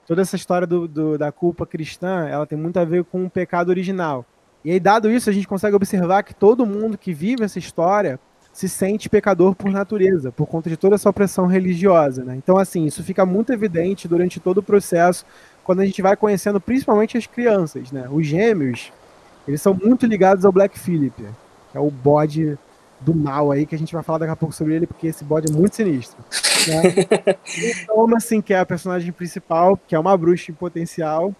toda 0.06 0.22
essa 0.22 0.36
história 0.36 0.68
do, 0.68 0.88
do- 0.88 1.18
da 1.18 1.32
culpa 1.32 1.66
cristã 1.66 2.28
ela 2.28 2.46
tem 2.46 2.58
muito 2.58 2.78
a 2.78 2.86
ver 2.86 3.04
com 3.06 3.26
o 3.26 3.30
pecado 3.30 3.70
original 3.70 4.26
e 4.64 4.72
aí 4.72 4.80
dado 4.80 5.10
isso 5.10 5.30
a 5.30 5.34
gente 5.34 5.48
consegue 5.48 5.76
observar 5.76 6.24
que 6.24 6.34
todo 6.36 6.66
mundo 6.66 6.98
que 6.98 7.14
vive 7.14 7.44
essa 7.44 7.58
história 7.58 8.20
se 8.52 8.70
sente 8.70 9.10
pecador 9.10 9.56
por 9.56 9.72
natureza 9.72 10.32
por 10.32 10.46
conta 10.46 10.70
de 10.70 10.78
toda 10.78 10.96
essa 10.96 11.10
opressão 11.10 11.48
religiosa 11.48 12.24
né 12.24 12.36
então 12.36 12.58
assim 12.58 12.86
isso 12.86 13.04
fica 13.04 13.26
muito 13.26 13.52
evidente 13.54 14.08
durante 14.08 14.40
todo 14.40 14.60
o 14.60 14.64
processo 14.64 15.26
quando 15.64 15.80
a 15.80 15.86
gente 15.86 16.02
vai 16.02 16.16
conhecendo 16.16 16.60
principalmente 16.60 17.18
as 17.18 17.26
crianças 17.26 17.92
né 17.92 18.08
os 18.12 18.26
gêmeos 18.26 18.92
eles 19.48 19.62
são 19.62 19.74
muito 19.74 20.06
ligados 20.06 20.46
ao 20.46 20.52
Black 20.52 20.80
Phillip, 20.80 21.22
que 21.72 21.78
é 21.78 21.80
o 21.80 21.92
bode 21.92 22.58
do 23.00 23.14
mal 23.14 23.52
aí, 23.52 23.66
que 23.66 23.76
a 23.76 23.78
gente 23.78 23.94
vai 23.94 24.02
falar 24.02 24.20
daqui 24.20 24.32
a 24.32 24.36
pouco 24.36 24.56
sobre 24.56 24.76
ele, 24.76 24.88
porque 24.88 25.08
esse 25.08 25.24
bode 25.24 25.52
é 25.52 25.54
muito 25.54 25.76
sinistro. 25.76 26.18
Né? 26.68 27.36
Toma, 27.86 28.18
assim, 28.18 28.42
que 28.42 28.54
é 28.54 28.60
a 28.60 28.66
personagem 28.66 29.12
principal, 29.12 29.78
que 29.88 29.94
é 29.94 30.00
uma 30.00 30.16
bruxa 30.16 30.52
em 30.52 30.56
potencial. 30.56 31.36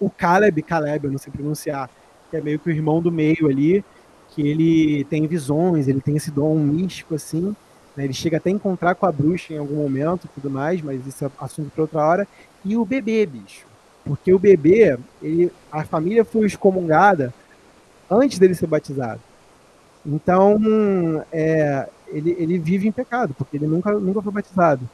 O 0.00 0.08
Caleb, 0.08 0.62
Caleb, 0.62 1.04
eu 1.04 1.10
não 1.10 1.18
sei 1.18 1.30
pronunciar, 1.30 1.90
que 2.30 2.36
é 2.38 2.40
meio 2.40 2.58
que 2.58 2.70
o 2.70 2.72
irmão 2.72 3.02
do 3.02 3.12
meio 3.12 3.46
ali, 3.46 3.84
que 4.30 4.46
ele 4.46 5.04
tem 5.04 5.26
visões, 5.26 5.86
ele 5.86 6.00
tem 6.00 6.16
esse 6.16 6.30
dom 6.30 6.58
místico, 6.58 7.14
assim. 7.14 7.54
né? 7.94 8.04
Ele 8.04 8.14
chega 8.14 8.38
até 8.38 8.48
a 8.48 8.52
encontrar 8.52 8.94
com 8.94 9.04
a 9.04 9.12
bruxa 9.12 9.52
em 9.52 9.58
algum 9.58 9.76
momento 9.76 10.28
tudo 10.34 10.48
mais, 10.48 10.80
mas 10.80 11.06
isso 11.06 11.26
é 11.26 11.30
assunto 11.38 11.70
para 11.70 11.82
outra 11.82 12.00
hora. 12.00 12.28
E 12.66 12.76
o 12.76 12.84
bebê, 12.84 13.24
bicho. 13.24 13.64
Porque 14.04 14.32
o 14.32 14.38
bebê, 14.38 14.98
ele, 15.22 15.52
a 15.70 15.84
família 15.84 16.24
foi 16.24 16.46
excomungada 16.46 17.32
antes 18.10 18.38
dele 18.38 18.54
ser 18.54 18.66
batizado. 18.66 19.20
Então, 20.04 20.60
é, 21.32 21.88
ele, 22.08 22.36
ele 22.38 22.58
vive 22.58 22.88
em 22.88 22.92
pecado, 22.92 23.34
porque 23.34 23.56
ele 23.56 23.66
nunca, 23.66 23.92
nunca 23.92 24.20
foi 24.20 24.32
batizado. 24.32 24.88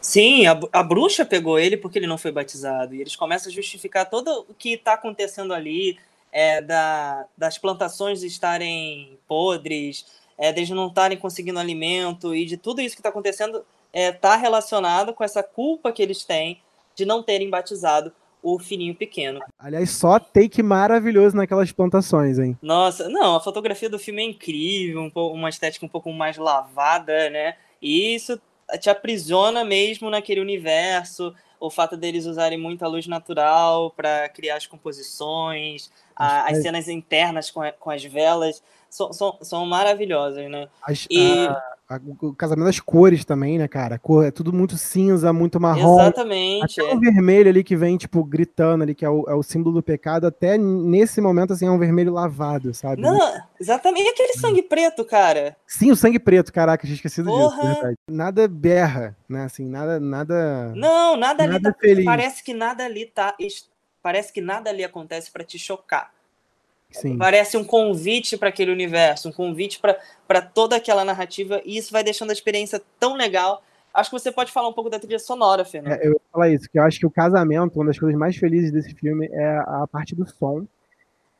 Sim, 0.00 0.46
a, 0.46 0.58
a 0.72 0.82
bruxa 0.82 1.24
pegou 1.24 1.58
ele 1.58 1.76
porque 1.76 1.98
ele 1.98 2.06
não 2.06 2.18
foi 2.18 2.32
batizado. 2.32 2.94
E 2.94 3.00
eles 3.00 3.16
começam 3.16 3.50
a 3.50 3.54
justificar 3.54 4.08
todo 4.08 4.46
o 4.48 4.54
que 4.54 4.74
está 4.74 4.94
acontecendo 4.94 5.54
ali, 5.54 5.98
é, 6.32 6.60
da, 6.60 7.26
das 7.36 7.56
plantações 7.56 8.22
estarem 8.22 9.18
podres, 9.26 10.06
é, 10.38 10.52
deles 10.52 10.70
não 10.70 10.88
estarem 10.88 11.18
conseguindo 11.18 11.58
alimento, 11.58 12.34
e 12.34 12.44
de 12.44 12.56
tudo 12.56 12.80
isso 12.80 12.94
que 12.94 13.00
está 13.00 13.08
acontecendo 13.08 13.62
está 13.92 14.36
relacionado 14.36 15.12
com 15.12 15.24
essa 15.24 15.42
culpa 15.42 15.92
que 15.92 16.00
eles 16.00 16.24
têm 16.24 16.60
de 16.94 17.04
não 17.04 17.22
terem 17.22 17.48
batizado 17.48 18.12
o 18.42 18.58
filhinho 18.58 18.94
pequeno. 18.94 19.40
Aliás, 19.58 19.90
só 19.90 20.18
take 20.18 20.62
maravilhoso 20.62 21.36
naquelas 21.36 21.72
plantações, 21.72 22.38
hein? 22.38 22.56
Nossa, 22.62 23.08
não, 23.08 23.36
a 23.36 23.40
fotografia 23.40 23.90
do 23.90 23.98
filme 23.98 24.22
é 24.22 24.24
incrível, 24.24 25.02
um 25.02 25.10
pouco, 25.10 25.34
uma 25.34 25.48
estética 25.48 25.84
um 25.84 25.88
pouco 25.88 26.10
mais 26.12 26.36
lavada, 26.36 27.28
né? 27.30 27.56
E 27.82 28.14
isso 28.14 28.40
te 28.80 28.88
aprisiona 28.88 29.64
mesmo 29.64 30.10
naquele 30.10 30.40
universo. 30.40 31.34
O 31.58 31.68
fato 31.68 31.96
deles 31.96 32.24
usarem 32.24 32.58
muita 32.58 32.88
luz 32.88 33.06
natural 33.06 33.90
para 33.90 34.28
criar 34.30 34.56
as 34.56 34.66
composições, 34.66 35.90
a- 36.20 36.46
as 36.50 36.58
É. 36.58 36.62
cenas 36.62 36.88
internas 36.88 37.50
com, 37.50 37.62
a- 37.62 37.72
com 37.72 37.90
as 37.90 38.04
velas 38.04 38.62
são, 38.88 39.12
são, 39.12 39.38
são 39.42 39.64
maravilhosas, 39.66 40.50
né? 40.50 40.68
As- 40.82 41.06
E 41.10 41.46
a- 41.88 42.00
o 42.22 42.32
casamento 42.34 42.66
das 42.66 42.78
cores 42.80 43.24
também, 43.24 43.56
né, 43.58 43.66
cara? 43.68 43.98
Cor 43.98 44.24
é 44.24 44.30
tudo 44.30 44.52
muito 44.52 44.76
cinza, 44.76 45.32
muito 45.32 45.60
marrom. 45.60 46.00
exatamente. 46.00 46.80
Até 46.80 46.94
o 46.94 47.00
vermelho 47.00 47.48
ali 47.50 47.64
que 47.64 47.76
vem, 47.76 47.96
tipo, 47.96 48.22
gritando 48.24 48.82
ali, 48.82 48.94
que 48.94 49.04
é 49.04 49.10
o, 49.10 49.24
é 49.28 49.34
o 49.34 49.42
símbolo 49.42 49.76
do 49.76 49.82
pecado, 49.82 50.26
até 50.26 50.56
nesse 50.58 51.20
momento, 51.20 51.52
assim, 51.52 51.66
é 51.66 51.70
um 51.70 51.78
vermelho 51.78 52.12
lavado, 52.12 52.72
sabe? 52.74 53.00
Não, 53.02 53.18
exatamente. 53.60 54.06
E 54.06 54.08
aquele 54.10 54.34
sangue 54.34 54.62
preto, 54.62 55.04
cara? 55.04 55.56
Sim, 55.66 55.90
o 55.92 55.96
sangue 55.96 56.18
preto, 56.18 56.52
caraca, 56.52 56.84
tinha 56.84 56.94
esquecido 56.94 57.30
disso, 57.30 57.56
Porra! 57.56 57.74
verdade. 57.74 57.96
Nada 58.08 58.46
berra, 58.48 59.16
né, 59.28 59.44
assim, 59.44 59.68
nada, 59.68 59.98
nada... 60.00 60.72
Não, 60.76 61.16
nada 61.16 61.42
ali 61.44 61.52
Nada 61.54 61.72
tá, 61.72 61.78
feliz. 61.80 62.04
parece 62.04 62.42
que 62.44 62.52
nada 62.54 62.84
ali 62.84 63.06
tá, 63.06 63.34
parece 64.02 64.32
que 64.32 64.40
nada 64.40 64.70
ali 64.70 64.84
acontece 64.84 65.30
para 65.30 65.44
te 65.44 65.58
chocar. 65.58 66.12
Sim. 66.90 67.16
Parece 67.16 67.56
um 67.56 67.64
convite 67.64 68.36
para 68.36 68.48
aquele 68.48 68.72
universo, 68.72 69.28
um 69.28 69.32
convite 69.32 69.80
para 70.26 70.42
toda 70.42 70.76
aquela 70.76 71.04
narrativa, 71.04 71.60
e 71.64 71.76
isso 71.76 71.92
vai 71.92 72.02
deixando 72.02 72.30
a 72.30 72.32
experiência 72.32 72.82
tão 72.98 73.14
legal. 73.14 73.62
Acho 73.94 74.10
que 74.10 74.18
você 74.18 74.32
pode 74.32 74.52
falar 74.52 74.68
um 74.68 74.72
pouco 74.72 74.90
da 74.90 74.98
trilha 74.98 75.18
sonora, 75.18 75.64
Fernando. 75.64 76.00
É, 76.00 76.06
eu 76.06 76.12
ia 76.12 76.20
falar 76.32 76.48
isso, 76.48 76.68
que 76.68 76.78
eu 76.78 76.82
acho 76.82 76.98
que 76.98 77.06
o 77.06 77.10
casamento, 77.10 77.76
uma 77.76 77.86
das 77.86 77.98
coisas 77.98 78.18
mais 78.18 78.36
felizes 78.36 78.72
desse 78.72 78.94
filme 78.94 79.28
é 79.32 79.58
a 79.66 79.86
parte 79.90 80.14
do 80.14 80.28
som, 80.28 80.66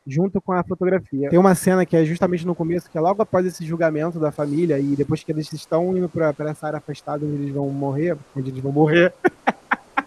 junto 0.06 0.40
com 0.40 0.52
a 0.52 0.62
fotografia. 0.62 1.28
Tem 1.28 1.38
uma 1.38 1.54
cena 1.54 1.84
que 1.84 1.96
é 1.96 2.04
justamente 2.04 2.46
no 2.46 2.54
começo, 2.54 2.90
que 2.90 2.96
é 2.96 3.00
logo 3.00 3.22
após 3.22 3.44
esse 3.44 3.64
julgamento 3.64 4.18
da 4.18 4.32
família, 4.32 4.78
e 4.78 4.96
depois 4.96 5.22
que 5.22 5.30
eles 5.30 5.52
estão 5.52 5.96
indo 5.96 6.08
para 6.08 6.34
essa 6.48 6.66
área 6.66 6.78
afastada 6.78 7.24
onde 7.24 7.42
eles 7.42 7.54
vão 7.54 7.68
morrer, 7.68 8.16
onde 8.36 8.50
eles 8.50 8.62
vão 8.62 8.72
morrer. 8.72 9.12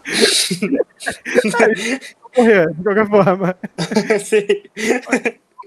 morrer, 2.37 2.73
de 2.73 2.83
qualquer 2.83 3.07
forma. 3.09 3.57
Sim. 4.23 4.47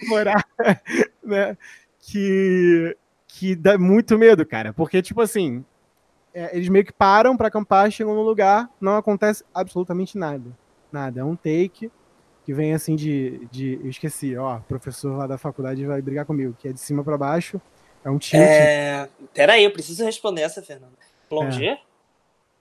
Morar, 0.08 0.44
né? 1.23 1.56
Que, 2.00 2.96
que 3.26 3.54
dá 3.54 3.78
muito 3.78 4.18
medo, 4.18 4.44
cara. 4.44 4.73
Porque, 4.73 5.02
tipo 5.02 5.20
assim, 5.20 5.64
é, 6.35 6.54
eles 6.54 6.68
meio 6.68 6.85
que 6.85 6.92
param 6.92 7.37
para 7.37 7.49
acampar, 7.49 7.90
chegam 7.90 8.14
no 8.14 8.23
lugar, 8.23 8.68
não 8.80 8.96
acontece 8.96 9.42
absolutamente 9.54 10.18
nada. 10.18 10.50
Nada. 10.92 11.20
É 11.20 11.25
um 11.25 11.35
take 11.35 11.90
que 12.44 12.52
vem 12.52 12.75
assim 12.75 12.94
de. 12.94 13.46
de 13.50 13.80
eu 13.82 13.88
esqueci, 13.88 14.37
ó, 14.37 14.58
professor 14.61 15.16
lá 15.16 15.26
da 15.26 15.38
faculdade 15.38 15.85
vai 15.87 16.00
brigar 16.02 16.26
comigo, 16.26 16.54
que 16.58 16.68
é 16.68 16.73
de 16.73 16.80
cima 16.80 17.02
para 17.02 17.16
baixo. 17.18 17.61
É 18.04 18.11
um 18.11 18.18
tilt. 18.18 18.40
É... 18.40 19.08
Peraí, 19.35 19.64
eu 19.64 19.73
preciso 19.73 20.04
responder 20.04 20.42
essa, 20.42 20.62
Fernanda. 20.62 20.92
Plongé? 21.28 21.80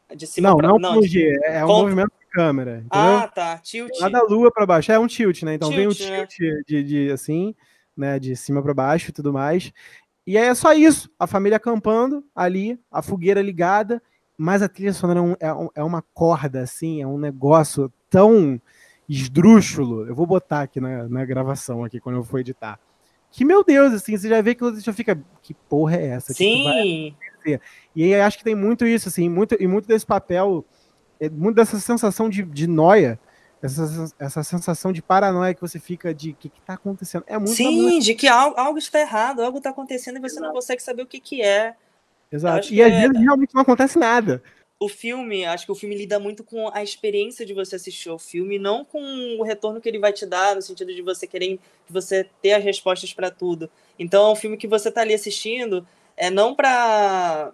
É. 0.10 0.16
De 0.16 0.26
cima 0.26 0.50
não, 0.50 0.58
pra... 0.58 0.68
não, 0.70 0.80
não 0.80 0.94
plongé, 0.94 1.38
é 1.44 1.64
um 1.66 1.68
movimento 1.68 2.12
câmera. 2.36 2.78
Entendeu? 2.78 3.18
Ah, 3.18 3.28
tá. 3.28 3.58
Tilt. 3.60 3.92
Lá 4.00 4.10
da 4.10 4.22
lua 4.24 4.52
para 4.52 4.66
baixo. 4.66 4.92
É 4.92 5.00
um 5.00 5.08
tilt, 5.08 5.44
né? 5.44 5.56
Então 5.56 5.70
tilt, 5.70 5.78
vem 5.78 5.88
um 5.88 5.94
tilt 5.94 6.40
né? 6.40 6.62
de, 6.68 6.84
de, 6.84 7.12
assim, 7.12 7.56
né? 7.96 8.20
De 8.20 8.36
cima 8.36 8.62
para 8.62 8.74
baixo 8.74 9.10
e 9.10 9.14
tudo 9.14 9.32
mais. 9.32 9.72
E 10.28 10.38
aí 10.38 10.48
é 10.48 10.56
só 10.56 10.74
isso. 10.74 11.10
A 11.20 11.28
família 11.28 11.58
acampando 11.58 12.24
ali, 12.36 12.80
a 12.92 13.02
fogueira 13.02 13.42
ligada, 13.42 14.02
mas 14.38 14.62
a 14.62 14.68
trilha 14.68 14.92
sonora 14.92 15.38
é, 15.40 15.54
um, 15.54 15.70
é 15.76 15.84
uma 15.84 16.02
corda, 16.02 16.62
assim, 16.62 17.02
é 17.02 17.08
um 17.08 17.18
negócio 17.18 17.92
tão 18.10 18.60
esdrúxulo. 19.08 20.08
Eu 20.08 20.16
vou 20.16 20.26
botar 20.26 20.62
aqui 20.62 20.82
na, 20.82 21.08
na 21.08 21.24
gravação, 21.24 21.84
aqui, 21.84 22.00
quando 22.00 22.16
eu 22.16 22.24
for 22.24 22.40
editar. 22.40 22.80
Que, 23.32 23.46
meu 23.46 23.64
Deus, 23.64 23.94
assim, 23.94 24.18
você 24.18 24.30
já 24.30 24.42
vê 24.42 24.56
que 24.56 24.62
você 24.62 24.82
já 24.82 24.94
fica. 24.94 25.20
Que 25.42 25.54
porra 25.54 25.98
é 25.98 26.08
essa? 26.08 26.34
Sim. 26.34 27.16
e 27.96 28.04
aí 28.04 28.22
acho 28.22 28.38
que 28.38 28.44
tem 28.44 28.56
muito 28.56 28.86
isso, 28.86 29.10
assim, 29.10 29.30
muito, 29.30 29.56
e 29.60 29.68
muito 29.68 29.88
desse 29.88 30.06
papel, 30.06 30.66
é, 31.20 31.30
muito 31.30 31.56
dessa 31.56 31.80
sensação 31.80 32.30
de, 32.30 32.44
de 32.44 32.68
noia. 32.68 33.20
Essa, 33.64 34.14
essa 34.20 34.44
sensação 34.44 34.92
de 34.92 35.02
paranoia 35.02 35.54
que 35.56 35.62
você 35.62 35.80
fica 35.80 36.14
de 36.14 36.32
o 36.32 36.36
que, 36.36 36.52
está 36.60 36.74
acontecendo. 36.74 37.24
É 37.26 37.38
muito 37.38 37.54
Sim, 37.54 37.98
de 38.00 38.14
que 38.14 38.28
algo, 38.28 38.60
algo 38.60 38.78
está 38.78 39.00
errado, 39.00 39.42
algo 39.42 39.58
está 39.58 39.72
acontecendo 39.72 40.18
e 40.18 40.20
você 40.20 40.36
Exato. 40.36 40.46
não 40.46 40.54
consegue 40.54 40.84
saber 40.84 41.02
o 41.02 41.08
que, 41.08 41.20
que 41.20 41.42
é. 41.42 41.74
Exato. 42.32 42.72
E 42.72 42.84
às 42.84 42.92
é... 42.92 43.02
vezes 43.02 43.20
realmente 43.20 43.56
não 43.56 43.62
acontece 43.64 43.98
nada 43.98 44.44
o 44.80 44.90
filme, 44.90 45.46
acho 45.46 45.66
que 45.66 45.72
o 45.72 45.76
filme 45.76 45.96
lida 45.96 46.20
muito 46.20 46.44
com 46.44 46.70
a 46.74 46.84
experiência 46.84 47.46
de 47.46 47.54
você 47.54 47.78
assistir 47.78 48.10
ao 48.10 48.20
filme, 48.20 48.60
não 48.60 48.84
com 48.84 49.02
o 49.40 49.44
retorno 49.44 49.80
que 49.80 49.88
ele 49.88 50.00
vai 50.00 50.12
te 50.12 50.26
dar, 50.26 50.56
no 50.56 50.62
sentido 50.62 50.94
de 50.94 51.02
você 51.02 51.26
querer, 51.26 51.60
de 51.88 51.94
você 51.94 52.30
ter 52.42 52.54
as 52.54 52.64
respostas 52.64 53.14
para 53.14 53.32
tudo. 53.32 53.70
Então, 53.98 54.28
é 54.28 54.32
um 54.32 54.36
filme 54.36 54.58
que 54.58 54.68
você 54.68 54.92
tá 54.92 55.02
ali 55.02 55.14
assistindo, 55.14 55.88
é 56.18 56.30
não 56.30 56.54
para 56.54 57.54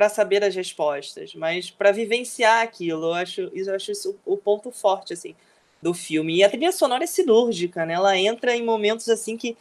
para 0.00 0.08
saber 0.08 0.42
as 0.42 0.54
respostas, 0.54 1.34
mas 1.34 1.70
para 1.70 1.92
vivenciar 1.92 2.62
aquilo. 2.62 3.08
Eu 3.08 3.12
acho, 3.12 3.52
eu 3.54 3.74
acho 3.74 3.92
isso 3.92 4.18
o 4.24 4.34
ponto 4.34 4.70
forte 4.70 5.12
assim 5.12 5.34
do 5.82 5.92
filme. 5.92 6.36
E 6.36 6.42
a 6.42 6.48
trilha 6.48 6.72
sonora 6.72 7.04
é 7.04 7.06
cirúrgica, 7.06 7.84
né? 7.84 7.92
Ela 7.92 8.16
entra 8.16 8.56
em 8.56 8.64
momentos 8.64 9.10
assim 9.10 9.36
que 9.36 9.58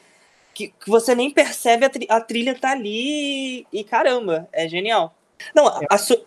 que, 0.54 0.70
que 0.70 0.90
você 0.90 1.14
nem 1.14 1.30
percebe 1.30 1.86
a, 1.86 1.90
tri 1.90 2.08
a 2.10 2.22
trilha 2.22 2.56
tá 2.58 2.72
ali 2.72 3.68
e 3.72 3.84
caramba, 3.84 4.48
é 4.54 4.66
genial. 4.66 5.14
Não, 5.54 5.68
a, 5.68 5.82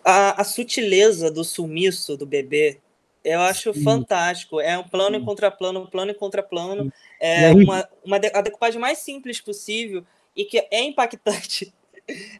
a, 0.05 0.41
a, 0.41 0.43
sutileza 0.43 1.31
do 1.31 1.43
sumiço 1.43 2.15
do 2.15 2.25
bebê, 2.27 2.79
eu 3.25 3.41
acho 3.41 3.73
Sim. 3.73 3.83
fantástico. 3.83 4.61
É 4.61 4.77
um 4.77 4.83
plano 4.83 5.15
Sim. 5.15 5.23
em 5.23 5.25
contraplano, 5.25 5.79
um 5.81 5.87
plano 5.87 6.11
em 6.11 6.15
contraplano. 6.15 6.93
É 7.19 7.51
uma, 7.51 7.89
uma 8.05 8.17
a 8.17 8.41
decupagem 8.41 8.79
mais 8.79 8.99
simples 8.99 9.41
possível 9.41 10.05
e 10.35 10.45
que 10.45 10.59
é 10.69 10.83
impactante. 10.83 11.73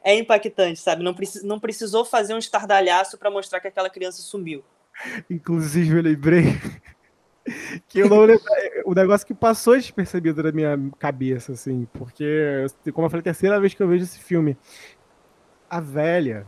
É 0.04 0.16
impactante, 0.16 0.80
sabe? 0.80 1.04
Não, 1.04 1.16
não 1.44 1.60
precisou 1.60 2.04
fazer 2.04 2.34
um 2.34 2.38
estardalhaço 2.38 3.18
para 3.18 3.32
mostrar 3.32 3.60
que 3.60 3.68
aquela 3.68 3.90
criança 3.90 4.22
sumiu. 4.22 4.64
Inclusive, 5.30 5.98
eu 5.98 6.02
lembrei 6.02 6.44
que 7.88 8.00
eu 8.00 8.10
não 8.10 8.22
lembro, 8.22 8.44
o 8.86 8.94
negócio 8.94 9.26
que 9.26 9.34
passou 9.34 9.76
despercebido 9.76 10.44
na 10.44 10.52
minha 10.52 10.78
cabeça, 11.00 11.54
assim, 11.54 11.88
porque, 11.94 12.66
como 12.94 13.06
eu 13.06 13.10
falei, 13.10 13.22
é 13.22 13.24
a 13.24 13.32
terceira 13.34 13.60
vez 13.60 13.74
que 13.74 13.82
eu 13.82 13.88
vejo 13.88 14.04
esse 14.04 14.20
filme. 14.20 14.58
A 15.70 15.80
velha, 15.80 16.46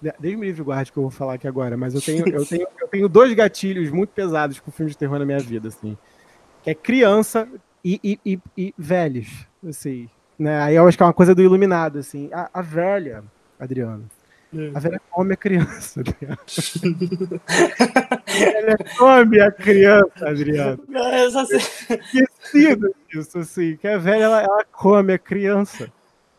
Desde 0.00 0.36
me 0.36 0.46
livre 0.46 0.62
guarde 0.62 0.92
que 0.92 0.98
eu 0.98 1.02
vou 1.02 1.10
falar 1.10 1.34
aqui 1.34 1.48
agora, 1.48 1.76
mas 1.76 1.92
eu 1.92 2.00
tenho, 2.00 2.28
eu, 2.28 2.46
tenho, 2.46 2.66
eu 2.80 2.88
tenho 2.88 3.08
dois 3.08 3.32
gatilhos 3.34 3.90
muito 3.90 4.10
pesados 4.10 4.60
com 4.60 4.70
filmes 4.70 4.92
de 4.92 4.98
terror 4.98 5.18
na 5.18 5.26
minha 5.26 5.40
vida, 5.40 5.68
assim. 5.68 5.98
Que 6.62 6.70
é 6.70 6.74
criança 6.74 7.48
e, 7.84 8.00
e, 8.04 8.20
e, 8.24 8.40
e 8.56 8.74
velhos, 8.78 9.46
assim. 9.66 10.08
Né? 10.38 10.60
Aí 10.62 10.76
eu 10.76 10.86
acho 10.86 10.96
que 10.96 11.02
é 11.02 11.06
uma 11.06 11.12
coisa 11.12 11.34
do 11.34 11.42
iluminado, 11.42 11.98
assim. 11.98 12.30
A, 12.32 12.48
a 12.54 12.62
velha, 12.62 13.24
Adriano, 13.58 14.08
é. 14.56 14.70
a 14.74 14.78
velha 14.78 15.00
come 15.10 15.32
a 15.34 15.36
criança, 15.36 16.00
Adriano. 16.00 16.38
a 17.48 18.60
velha 18.60 18.78
come 18.96 19.40
a 19.40 19.50
criança, 19.50 20.28
Adriano. 20.28 20.84
Esquecido 22.04 22.94
disso, 23.08 23.38
assim. 23.38 23.76
Que 23.76 23.88
a 23.88 23.98
velha, 23.98 24.24
ela, 24.24 24.42
ela 24.42 24.64
come 24.72 25.12
a 25.12 25.18
criança. 25.18 25.92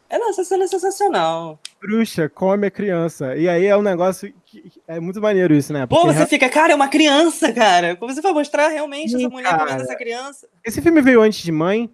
É, 0.09 0.17
não, 0.17 0.31
essa 0.31 0.43
cena 0.43 0.63
é 0.63 0.67
sensacional. 0.67 1.59
Bruxa 1.79 2.27
come 2.27 2.65
a 2.65 2.71
criança. 2.71 3.35
E 3.35 3.47
aí 3.47 3.67
é 3.67 3.77
um 3.77 3.81
negócio 3.81 4.33
que 4.43 4.81
é 4.87 4.99
muito 4.99 5.21
maneiro 5.21 5.53
isso, 5.53 5.71
né? 5.71 5.85
Porque 5.85 6.01
Pô, 6.01 6.11
você 6.11 6.25
fica, 6.25 6.49
cara, 6.49 6.73
é 6.73 6.75
uma 6.75 6.87
criança, 6.87 7.53
cara. 7.53 7.95
Como 7.95 8.11
você 8.11 8.21
vai 8.21 8.33
mostrar 8.33 8.69
realmente 8.69 9.11
Sim, 9.11 9.17
essa 9.17 9.29
mulher 9.29 9.55
comendo 9.55 9.83
essa 9.83 9.95
criança? 9.95 10.47
Esse 10.65 10.81
filme 10.81 10.99
veio 10.99 11.21
antes 11.21 11.43
de 11.43 11.51
Mãe? 11.51 11.93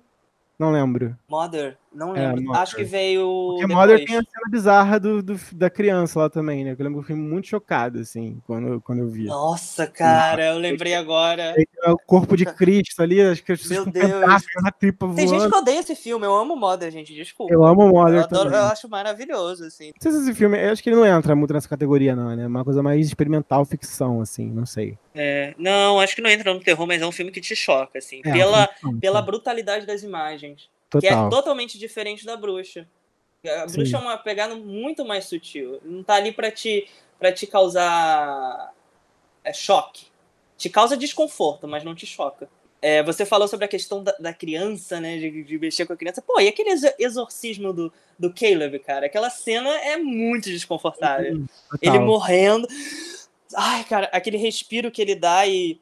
Não 0.58 0.72
lembro. 0.72 1.18
Mother? 1.30 1.78
Não 1.96 2.14
é, 2.16 2.34
lembro. 2.34 2.54
É, 2.54 2.58
Acho 2.58 2.76
que 2.76 2.84
veio. 2.84 3.26
Porque 3.52 3.68
depois. 3.68 3.90
Mother 3.90 4.06
tem 4.06 4.18
a 4.18 4.22
cena 4.22 4.50
bizarra 4.52 5.00
do, 5.00 5.24
do, 5.24 5.40
da 5.54 5.70
criança 5.70 6.20
lá 6.20 6.30
também, 6.30 6.66
né? 6.66 6.76
Eu 6.78 6.84
lembro 6.84 6.94
que 6.94 7.00
eu 7.00 7.02
fiquei 7.04 7.16
muito 7.16 7.48
chocado, 7.48 8.00
assim, 8.00 8.42
quando, 8.46 8.82
quando 8.82 9.00
eu 9.00 9.08
vi. 9.08 9.26
Nossa, 9.26 9.88
cara, 9.88 10.48
eu 10.48 10.58
lembrei 10.58 10.94
agora. 10.94 11.56
O 11.88 11.98
corpo 11.98 12.36
de 12.36 12.46
Cristo 12.46 13.02
ali, 13.02 13.22
acho 13.22 13.44
que 13.44 13.54
as 13.54 13.66
Meu 13.68 13.86
Deus. 13.86 14.22
na 14.62 14.72
tripa 14.72 15.08
Tem 15.16 15.28
gente 15.28 15.50
que 15.50 15.56
odeia 15.56 15.80
esse 15.80 15.96
filme, 15.96 16.26
eu 16.26 16.36
amo 16.36 16.56
Mother, 16.56 16.92
gente, 16.92 17.14
desculpa. 17.14 17.54
Eu 17.54 17.64
amo 17.64 17.88
Mother. 17.88 18.16
Eu, 18.16 18.24
adoro, 18.24 18.50
eu 18.50 18.64
acho 18.66 18.90
maravilhoso, 18.90 19.64
assim. 19.66 19.88
Não 19.88 20.02
sei 20.02 20.12
se 20.12 20.18
esse 20.18 20.34
filme, 20.34 20.62
eu 20.62 20.72
acho 20.72 20.84
que 20.84 20.90
ele 20.90 20.98
não 20.98 21.06
entra 21.06 21.36
muito 21.36 21.54
nessa 21.54 21.70
categoria, 21.70 22.16
não, 22.16 22.36
né? 22.36 22.44
É 22.44 22.48
uma 22.48 22.66
coisa 22.66 22.84
mais 22.84 23.06
experimental, 23.06 23.64
ficção, 23.64 24.20
assim, 24.20 24.52
não 24.52 24.66
sei. 24.66 24.98
É, 25.14 25.54
não, 25.58 26.00
acho 26.00 26.16
que 26.16 26.22
não 26.22 26.30
entra 26.30 26.54
no 26.54 26.60
terror, 26.60 26.86
mas 26.86 27.02
é 27.02 27.06
um 27.06 27.12
filme 27.12 27.32
que 27.32 27.40
te 27.40 27.56
choca, 27.56 28.00
assim, 28.00 28.22
é, 28.26 28.32
pela, 28.32 28.70
pela 29.00 29.22
brutalidade 29.22 29.86
das 29.86 30.04
imagens. 30.04 30.70
Total. 31.00 31.30
Que 31.30 31.36
é 31.36 31.38
totalmente 31.38 31.78
diferente 31.78 32.26
da 32.26 32.36
bruxa. 32.36 32.88
A 33.46 33.68
Sim. 33.68 33.78
bruxa 33.78 33.98
é 33.98 34.00
uma 34.00 34.18
pegada 34.18 34.56
muito 34.56 35.06
mais 35.06 35.26
sutil. 35.26 35.80
Não 35.84 36.04
tá 36.04 36.16
ali 36.16 36.32
para 36.32 36.52
te, 36.52 36.88
pra 37.20 37.32
te 37.32 37.46
causar 37.46 38.74
é, 39.44 39.54
choque. 39.54 40.08
Te 40.58 40.70
causa 40.70 40.98
desconforto, 40.98 41.68
mas 41.68 41.84
não 41.84 41.94
te 41.94 42.06
choca. 42.06 42.50
É, 42.82 43.02
você 43.02 43.26
falou 43.26 43.48
sobre 43.48 43.66
a 43.66 43.68
questão 43.68 44.04
da, 44.04 44.12
da 44.20 44.34
criança, 44.34 45.00
né? 45.00 45.18
De, 45.18 45.44
de, 45.44 45.58
mexer 45.58 45.86
com 45.86 45.94
a 45.94 45.98
criança. 45.98 46.22
Pô, 46.22 46.40
e 46.40 46.48
aquele 46.48 46.70
exorcismo 47.00 47.74
do, 47.74 47.92
do 48.18 48.34
Caleb, 48.34 48.80
cara? 48.80 49.06
Aquela 49.06 49.30
cena 49.30 49.70
é 49.70 49.98
muito 49.98 50.50
desconfortável. 50.50 51.44
Ele 51.82 52.00
morrendo. 52.00 52.68
Ai, 53.56 53.84
cara, 53.86 54.10
aquele 54.12 54.38
respiro 54.38 54.92
que 54.92 55.02
ele 55.02 55.16
dá 55.16 55.48
e 55.48 55.80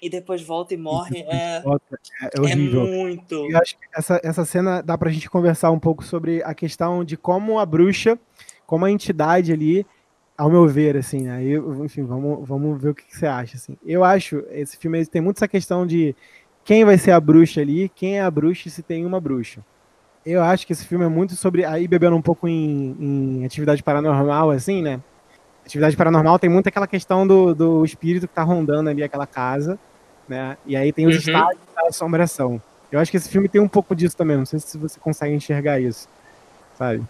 e 0.00 0.08
depois 0.08 0.42
volta 0.42 0.74
e 0.74 0.76
morre. 0.76 1.24
É, 1.28 1.56
é, 1.56 2.30
é 2.34 2.40
horrível. 2.40 2.86
É 2.86 2.90
muito. 2.90 3.34
Eu 3.34 3.58
acho 3.58 3.76
que 3.76 3.84
essa, 3.94 4.20
essa 4.22 4.44
cena 4.44 4.82
dá 4.82 4.96
pra 4.96 5.10
gente 5.10 5.28
conversar 5.28 5.70
um 5.70 5.78
pouco 5.78 6.04
sobre 6.04 6.42
a 6.42 6.54
questão 6.54 7.04
de 7.04 7.16
como 7.16 7.58
a 7.58 7.66
bruxa, 7.66 8.18
como 8.66 8.84
a 8.84 8.90
entidade 8.90 9.52
ali, 9.52 9.84
ao 10.36 10.48
meu 10.48 10.68
ver, 10.68 10.96
assim, 10.96 11.22
né? 11.22 11.42
Eu, 11.42 11.84
enfim, 11.84 12.04
vamos, 12.04 12.46
vamos 12.46 12.80
ver 12.80 12.90
o 12.90 12.94
que, 12.94 13.04
que, 13.04 13.16
você 13.16 13.26
acha, 13.26 13.56
assim. 13.56 13.76
Eu 13.84 14.04
acho, 14.04 14.44
esse 14.50 14.76
filme 14.76 15.04
tem 15.04 15.20
muito 15.20 15.38
essa 15.38 15.48
questão 15.48 15.84
de 15.84 16.14
quem 16.64 16.84
vai 16.84 16.96
ser 16.96 17.10
a 17.10 17.20
bruxa 17.20 17.60
ali, 17.60 17.88
quem 17.88 18.18
é 18.18 18.22
a 18.22 18.30
bruxa 18.30 18.68
e 18.68 18.70
se 18.70 18.82
tem 18.82 19.04
uma 19.04 19.20
bruxa. 19.20 19.64
Eu 20.24 20.42
acho 20.42 20.66
que 20.66 20.72
esse 20.72 20.86
filme 20.86 21.04
é 21.04 21.08
muito 21.08 21.34
sobre, 21.34 21.64
aí 21.64 21.88
bebendo 21.88 22.14
um 22.14 22.22
pouco 22.22 22.46
em, 22.46 22.96
em 23.00 23.44
atividade 23.44 23.82
paranormal, 23.82 24.50
assim, 24.50 24.82
né? 24.82 25.00
Atividade 25.68 25.98
paranormal 25.98 26.38
tem 26.38 26.48
muito 26.48 26.66
aquela 26.66 26.86
questão 26.86 27.26
do, 27.26 27.54
do 27.54 27.84
espírito 27.84 28.26
que 28.26 28.32
tá 28.32 28.42
rondando 28.42 28.88
ali 28.88 29.02
aquela 29.02 29.26
casa, 29.26 29.78
né? 30.26 30.56
E 30.64 30.74
aí 30.74 30.94
tem 30.94 31.06
os 31.06 31.16
uhum. 31.16 31.20
estágios 31.20 31.62
da 31.76 31.88
assombração. 31.88 32.58
Eu 32.90 32.98
acho 32.98 33.10
que 33.10 33.18
esse 33.18 33.28
filme 33.28 33.50
tem 33.50 33.60
um 33.60 33.68
pouco 33.68 33.94
disso 33.94 34.16
também, 34.16 34.38
não 34.38 34.46
sei 34.46 34.58
se 34.60 34.78
você 34.78 34.98
consegue 34.98 35.34
enxergar 35.34 35.78
isso, 35.78 36.08
sabe? 36.78 37.02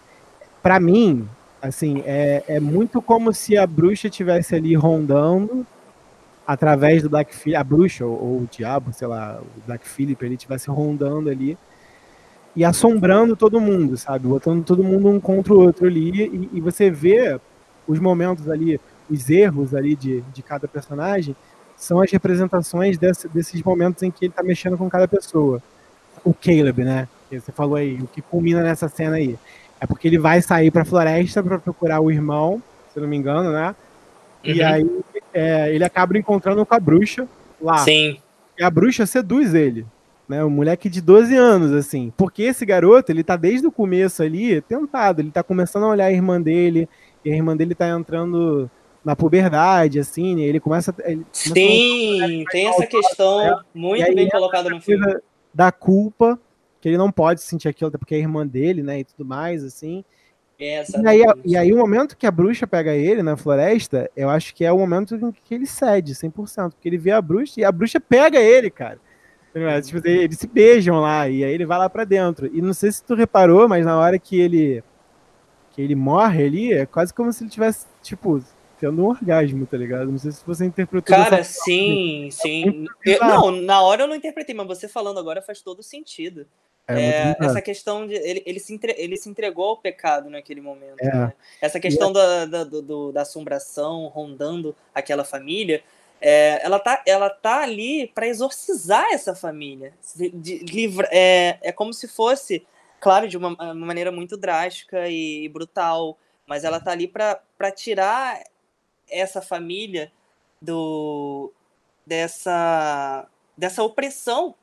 Para 0.61 0.77
mim, 0.77 1.25
assim, 1.61 2.03
é, 2.05 2.43
é 2.49 2.59
muito 2.59 3.01
como 3.01 3.33
se 3.33 3.57
a 3.57 3.65
bruxa 3.65 4.09
tivesse 4.09 4.53
ali 4.53 4.75
rondando 4.75 5.65
através 6.45 7.01
do 7.01 7.09
Black 7.09 7.33
Phillip, 7.33 7.55
a 7.55 7.63
bruxa 7.63 8.05
ou, 8.05 8.11
ou, 8.11 8.37
o 8.41 8.49
diabo, 8.51 8.91
sei 8.91 9.07
lá, 9.07 9.39
o 9.41 9.61
Black 9.65 9.87
Phillip, 9.87 10.21
ele 10.25 10.35
estivesse 10.35 10.69
rondando 10.69 11.29
ali 11.29 11.57
e 12.53 12.65
assombrando 12.65 13.37
todo 13.37 13.61
mundo, 13.61 13.95
sabe? 13.95 14.27
Botando 14.27 14.65
todo 14.65 14.83
mundo 14.83 15.07
um 15.07 15.17
contra 15.17 15.53
o 15.53 15.61
outro 15.61 15.87
ali 15.87 16.25
e, 16.25 16.57
e 16.57 16.59
você 16.59 16.91
vê 16.91 17.39
os 17.89 17.99
momentos 17.99 18.47
ali, 18.47 18.79
os 19.09 19.29
erros 19.31 19.73
ali 19.73 19.95
de, 19.95 20.21
de 20.31 20.43
cada 20.43 20.67
personagem 20.67 21.35
são 21.75 21.99
as 21.99 22.11
representações 22.11 22.99
desse, 22.99 23.27
desses 23.27 23.63
momentos 23.63 24.03
em 24.03 24.11
que 24.11 24.25
ele 24.25 24.33
tá 24.33 24.43
mexendo 24.43 24.77
com 24.77 24.87
cada 24.87 25.07
pessoa. 25.07 25.61
O 26.23 26.31
Caleb, 26.33 26.83
né? 26.83 27.07
Que 27.29 27.39
você 27.39 27.51
falou 27.51 27.75
aí, 27.75 27.95
o 27.95 28.05
que 28.05 28.21
culmina 28.21 28.61
nessa 28.61 28.87
cena 28.87 29.15
aí. 29.15 29.39
É 29.81 29.87
porque 29.87 30.07
ele 30.07 30.19
vai 30.19 30.39
sair 30.41 30.69
pra 30.69 30.85
floresta 30.85 31.41
para 31.41 31.57
procurar 31.57 31.99
o 31.99 32.11
irmão, 32.11 32.61
se 32.93 32.99
não 32.99 33.07
me 33.07 33.17
engano, 33.17 33.51
né? 33.51 33.75
Uhum. 34.45 34.51
E 34.51 34.61
aí 34.61 35.01
é, 35.33 35.73
ele 35.73 35.83
acaba 35.83 36.15
encontrando 36.15 36.63
com 36.63 36.75
a 36.75 36.79
bruxa 36.79 37.27
lá. 37.59 37.79
Sim. 37.79 38.19
E 38.57 38.63
a 38.63 38.69
bruxa 38.69 39.07
seduz 39.07 39.55
ele. 39.55 39.85
Né, 40.27 40.43
um 40.43 40.49
moleque 40.49 40.89
de 40.89 41.01
12 41.01 41.35
anos, 41.35 41.71
assim. 41.71 42.13
Porque 42.15 42.43
esse 42.43 42.63
garoto, 42.63 43.11
ele 43.11 43.23
tá 43.23 43.35
desde 43.35 43.65
o 43.65 43.71
começo 43.71 44.21
ali 44.21 44.61
tentado. 44.61 45.21
Ele 45.21 45.31
tá 45.31 45.41
começando 45.41 45.85
a 45.85 45.87
olhar 45.87 46.05
a 46.05 46.11
irmã 46.11 46.39
dele. 46.39 46.87
E 47.23 47.31
a 47.31 47.35
irmã 47.35 47.55
dele 47.55 47.75
tá 47.75 47.89
entrando 47.89 48.69
na 49.03 49.15
puberdade, 49.15 49.99
assim, 49.99 50.35
né? 50.35 50.41
Ele 50.43 50.59
começa. 50.59 50.93
Ele 51.03 51.25
Sim, 51.31 52.45
tem 52.51 52.67
essa 52.67 52.85
questão 52.85 53.43
né? 53.43 53.59
muito 53.73 54.13
bem 54.13 54.29
colocada 54.29 54.69
no 54.69 54.81
filme. 54.81 55.17
Da 55.53 55.71
culpa, 55.71 56.39
que 56.79 56.87
ele 56.87 56.97
não 56.97 57.11
pode 57.11 57.41
sentir 57.41 57.67
aquilo, 57.67 57.91
porque 57.91 58.15
é 58.15 58.17
a 58.17 58.21
irmã 58.21 58.45
dele, 58.45 58.83
né? 58.83 58.99
E 58.99 59.03
tudo 59.03 59.25
mais, 59.25 59.63
assim. 59.63 60.03
É, 60.59 60.83
e, 60.83 61.07
aí, 61.07 61.23
e 61.45 61.57
aí, 61.57 61.73
o 61.73 61.77
momento 61.77 62.17
que 62.17 62.27
a 62.27 62.31
bruxa 62.31 62.67
pega 62.67 62.93
ele 62.93 63.23
na 63.23 63.37
floresta, 63.37 64.11
eu 64.13 64.29
acho 64.29 64.53
que 64.53 64.65
é 64.65 64.71
o 64.71 64.77
momento 64.77 65.15
em 65.15 65.31
que 65.31 65.55
ele 65.55 65.65
cede 65.65 66.13
100%, 66.13 66.71
porque 66.71 66.89
ele 66.89 66.97
vê 66.97 67.11
a 67.11 67.21
bruxa 67.21 67.61
e 67.61 67.63
a 67.63 67.71
bruxa 67.71 67.99
pega 67.99 68.39
ele, 68.39 68.69
cara. 68.69 68.99
Tipo, 69.81 70.05
eles 70.07 70.37
se 70.37 70.47
beijam 70.47 70.99
lá 70.99 71.27
e 71.27 71.43
aí 71.43 71.51
ele 71.51 71.65
vai 71.65 71.77
lá 71.77 71.89
para 71.89 72.03
dentro. 72.03 72.49
E 72.53 72.61
não 72.61 72.73
sei 72.73 72.91
se 72.91 73.03
tu 73.03 73.15
reparou, 73.15 73.67
mas 73.67 73.85
na 73.85 73.97
hora 73.97 74.19
que 74.19 74.39
ele 74.39 74.83
que 75.79 75.83
ele 75.83 75.95
morre 75.95 76.43
ali, 76.43 76.73
é 76.73 76.85
quase 76.85 77.13
como 77.13 77.31
se 77.31 77.41
ele 77.41 77.49
tivesse, 77.49 77.87
tipo, 78.03 78.43
tendo 78.77 79.01
um 79.01 79.07
orgasmo, 79.07 79.65
tá 79.65 79.77
ligado? 79.77 80.11
Não 80.11 80.17
sei 80.17 80.33
se 80.33 80.45
você 80.45 80.65
interpretou. 80.65 81.15
Cara, 81.15 81.41
sim, 81.41 82.27
sim. 82.31 82.85
Eu, 83.05 83.19
não, 83.21 83.51
na 83.51 83.81
hora 83.81 84.03
eu 84.03 84.07
não 84.07 84.15
interpretei, 84.15 84.53
mas 84.53 84.67
você 84.67 84.89
falando 84.89 85.21
agora 85.21 85.41
faz 85.41 85.61
todo 85.61 85.81
sentido. 85.81 86.45
É, 86.85 87.01
é, 87.01 87.35
essa 87.39 87.61
questão 87.61 88.05
de. 88.05 88.15
Ele, 88.15 88.43
ele, 88.45 88.59
se 88.59 88.73
entre, 88.73 88.93
ele 88.97 89.15
se 89.15 89.29
entregou 89.29 89.69
ao 89.69 89.77
pecado 89.77 90.29
naquele 90.29 90.59
momento. 90.59 90.99
É. 90.99 91.15
Né? 91.15 91.33
Essa 91.61 91.79
questão 91.79 92.09
é 92.09 92.13
da, 92.13 92.45
da, 92.45 92.63
do, 92.65 93.13
da 93.13 93.21
assombração 93.21 94.07
rondando 94.07 94.75
aquela 94.93 95.23
família. 95.23 95.81
É, 96.19 96.59
ela, 96.61 96.79
tá, 96.79 97.01
ela 97.07 97.29
tá 97.29 97.61
ali 97.61 98.07
para 98.07 98.27
exorcizar 98.27 99.05
essa 99.13 99.33
família. 99.33 99.93
De, 100.13 100.29
de, 100.29 100.57
livra, 100.59 101.07
é, 101.09 101.57
é 101.61 101.71
como 101.71 101.93
se 101.93 102.07
fosse, 102.07 102.65
claro, 102.99 103.27
de 103.27 103.37
uma, 103.37 103.49
uma 103.49 103.85
maneira 103.85 104.11
muito 104.11 104.37
drástica 104.37 105.07
e, 105.07 105.45
e 105.45 105.49
brutal, 105.49 106.17
mas 106.47 106.63
ela 106.63 106.79
tá 106.79 106.91
ali 106.91 107.07
para 107.07 107.71
tirar 107.75 108.39
essa 109.09 109.41
família 109.41 110.11
do 110.61 111.51
dessa 112.05 113.27
dessa 113.57 113.83
opressão 113.83 114.55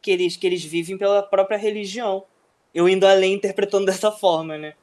que 0.00 0.10
eles, 0.10 0.36
que 0.36 0.46
eles 0.46 0.64
vivem 0.64 0.96
pela 0.96 1.22
própria 1.22 1.58
religião. 1.58 2.24
Eu 2.74 2.88
indo 2.88 3.06
além 3.06 3.34
interpretando 3.34 3.84
dessa 3.86 4.10
forma, 4.10 4.56
né? 4.56 4.74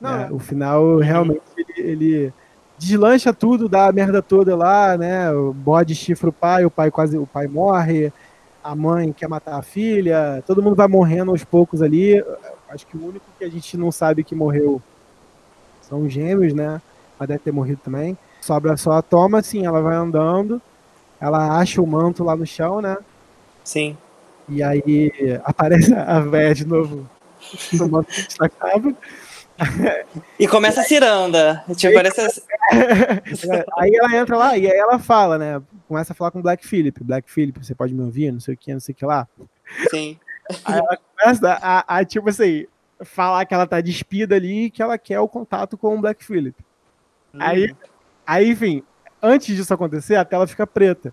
Não, 0.00 0.20
é, 0.20 0.32
o 0.32 0.38
final 0.38 0.96
realmente 0.98 1.42
ele, 1.56 1.90
ele, 1.90 2.32
deslancha 2.78 3.34
tudo, 3.34 3.68
dá 3.68 3.88
a 3.88 3.92
merda 3.92 4.22
toda 4.22 4.56
lá, 4.56 4.96
né? 4.96 5.30
O 5.32 5.52
bode 5.52 5.94
chifra 5.94 6.30
o 6.30 6.32
pai, 6.32 6.64
o 6.64 6.70
pai 6.70 6.90
quase 6.90 7.18
o 7.18 7.26
pai 7.26 7.46
morre, 7.46 8.10
a 8.62 8.74
mãe 8.74 9.12
quer 9.12 9.28
matar 9.28 9.58
a 9.58 9.62
filha, 9.62 10.42
todo 10.46 10.62
mundo 10.62 10.76
vai 10.76 10.88
morrendo 10.88 11.30
aos 11.30 11.44
poucos 11.44 11.82
ali. 11.82 12.22
Acho 12.68 12.86
que 12.86 12.96
o 12.96 13.06
único 13.06 13.24
que 13.38 13.44
a 13.44 13.50
gente 13.50 13.76
não 13.76 13.90
sabe 13.90 14.22
que 14.22 14.34
morreu 14.34 14.80
são 15.82 16.02
os 16.02 16.12
gêmeos, 16.12 16.52
né? 16.52 16.80
Mas 17.18 17.28
deve 17.28 17.40
ter 17.40 17.52
morrido 17.52 17.80
também. 17.84 18.16
Sobra 18.40 18.76
só 18.76 18.92
a 18.92 19.02
Toma, 19.02 19.38
assim, 19.38 19.66
ela 19.66 19.80
vai 19.80 19.96
andando, 19.96 20.62
ela 21.20 21.58
acha 21.58 21.82
o 21.82 21.86
manto 21.86 22.24
lá 22.24 22.36
no 22.36 22.46
chão, 22.46 22.80
né? 22.80 22.96
Sim. 23.64 23.96
E 24.48 24.62
aí 24.62 25.12
aparece 25.44 25.92
a 25.94 26.20
véia 26.20 26.54
de 26.54 26.66
novo 26.66 27.08
tomando 27.76 28.06
destacável. 28.06 28.96
E 30.38 30.48
começa 30.48 30.80
a 30.80 30.84
ciranda. 30.84 31.62
Tipo, 31.76 31.94
parece... 31.94 32.20
aí 33.78 33.94
ela 33.94 34.16
entra 34.16 34.36
lá 34.36 34.56
e 34.56 34.70
aí 34.70 34.78
ela 34.78 34.98
fala, 34.98 35.38
né? 35.38 35.60
Começa 35.90 36.12
a 36.12 36.14
falar 36.14 36.30
com 36.30 36.38
o 36.38 36.42
Black 36.42 36.64
Philip. 36.64 37.02
Black 37.02 37.28
Philip, 37.28 37.66
você 37.66 37.74
pode 37.74 37.92
me 37.92 38.00
ouvir? 38.04 38.30
Não 38.30 38.38
sei 38.38 38.54
o 38.54 38.56
que, 38.56 38.72
não 38.72 38.78
sei 38.78 38.92
o 38.92 38.96
que 38.96 39.04
lá. 39.04 39.26
Sim. 39.90 40.16
Aí 40.64 40.78
ela 40.78 40.96
começa 40.96 41.52
a, 41.60 41.96
a, 41.96 42.04
tipo 42.04 42.28
assim, 42.28 42.64
falar 43.00 43.44
que 43.44 43.52
ela 43.52 43.66
tá 43.66 43.80
despida 43.80 44.36
ali 44.36 44.66
e 44.66 44.70
que 44.70 44.80
ela 44.80 44.96
quer 44.96 45.18
o 45.18 45.26
contato 45.26 45.76
com 45.76 45.98
o 45.98 46.00
Black 46.00 46.24
Philip. 46.24 46.56
Hum. 47.34 47.38
Aí, 47.40 47.74
aí, 48.24 48.50
enfim, 48.52 48.84
antes 49.20 49.56
disso 49.56 49.74
acontecer, 49.74 50.14
a 50.14 50.24
tela 50.24 50.46
fica 50.46 50.64
preta. 50.64 51.12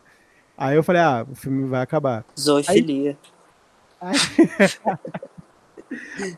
Aí 0.56 0.76
eu 0.76 0.84
falei, 0.84 1.02
ah, 1.02 1.26
o 1.28 1.34
filme 1.34 1.68
vai 1.68 1.82
acabar. 1.82 2.24
Zoofilia. 2.40 3.18
Aí... 4.00 4.16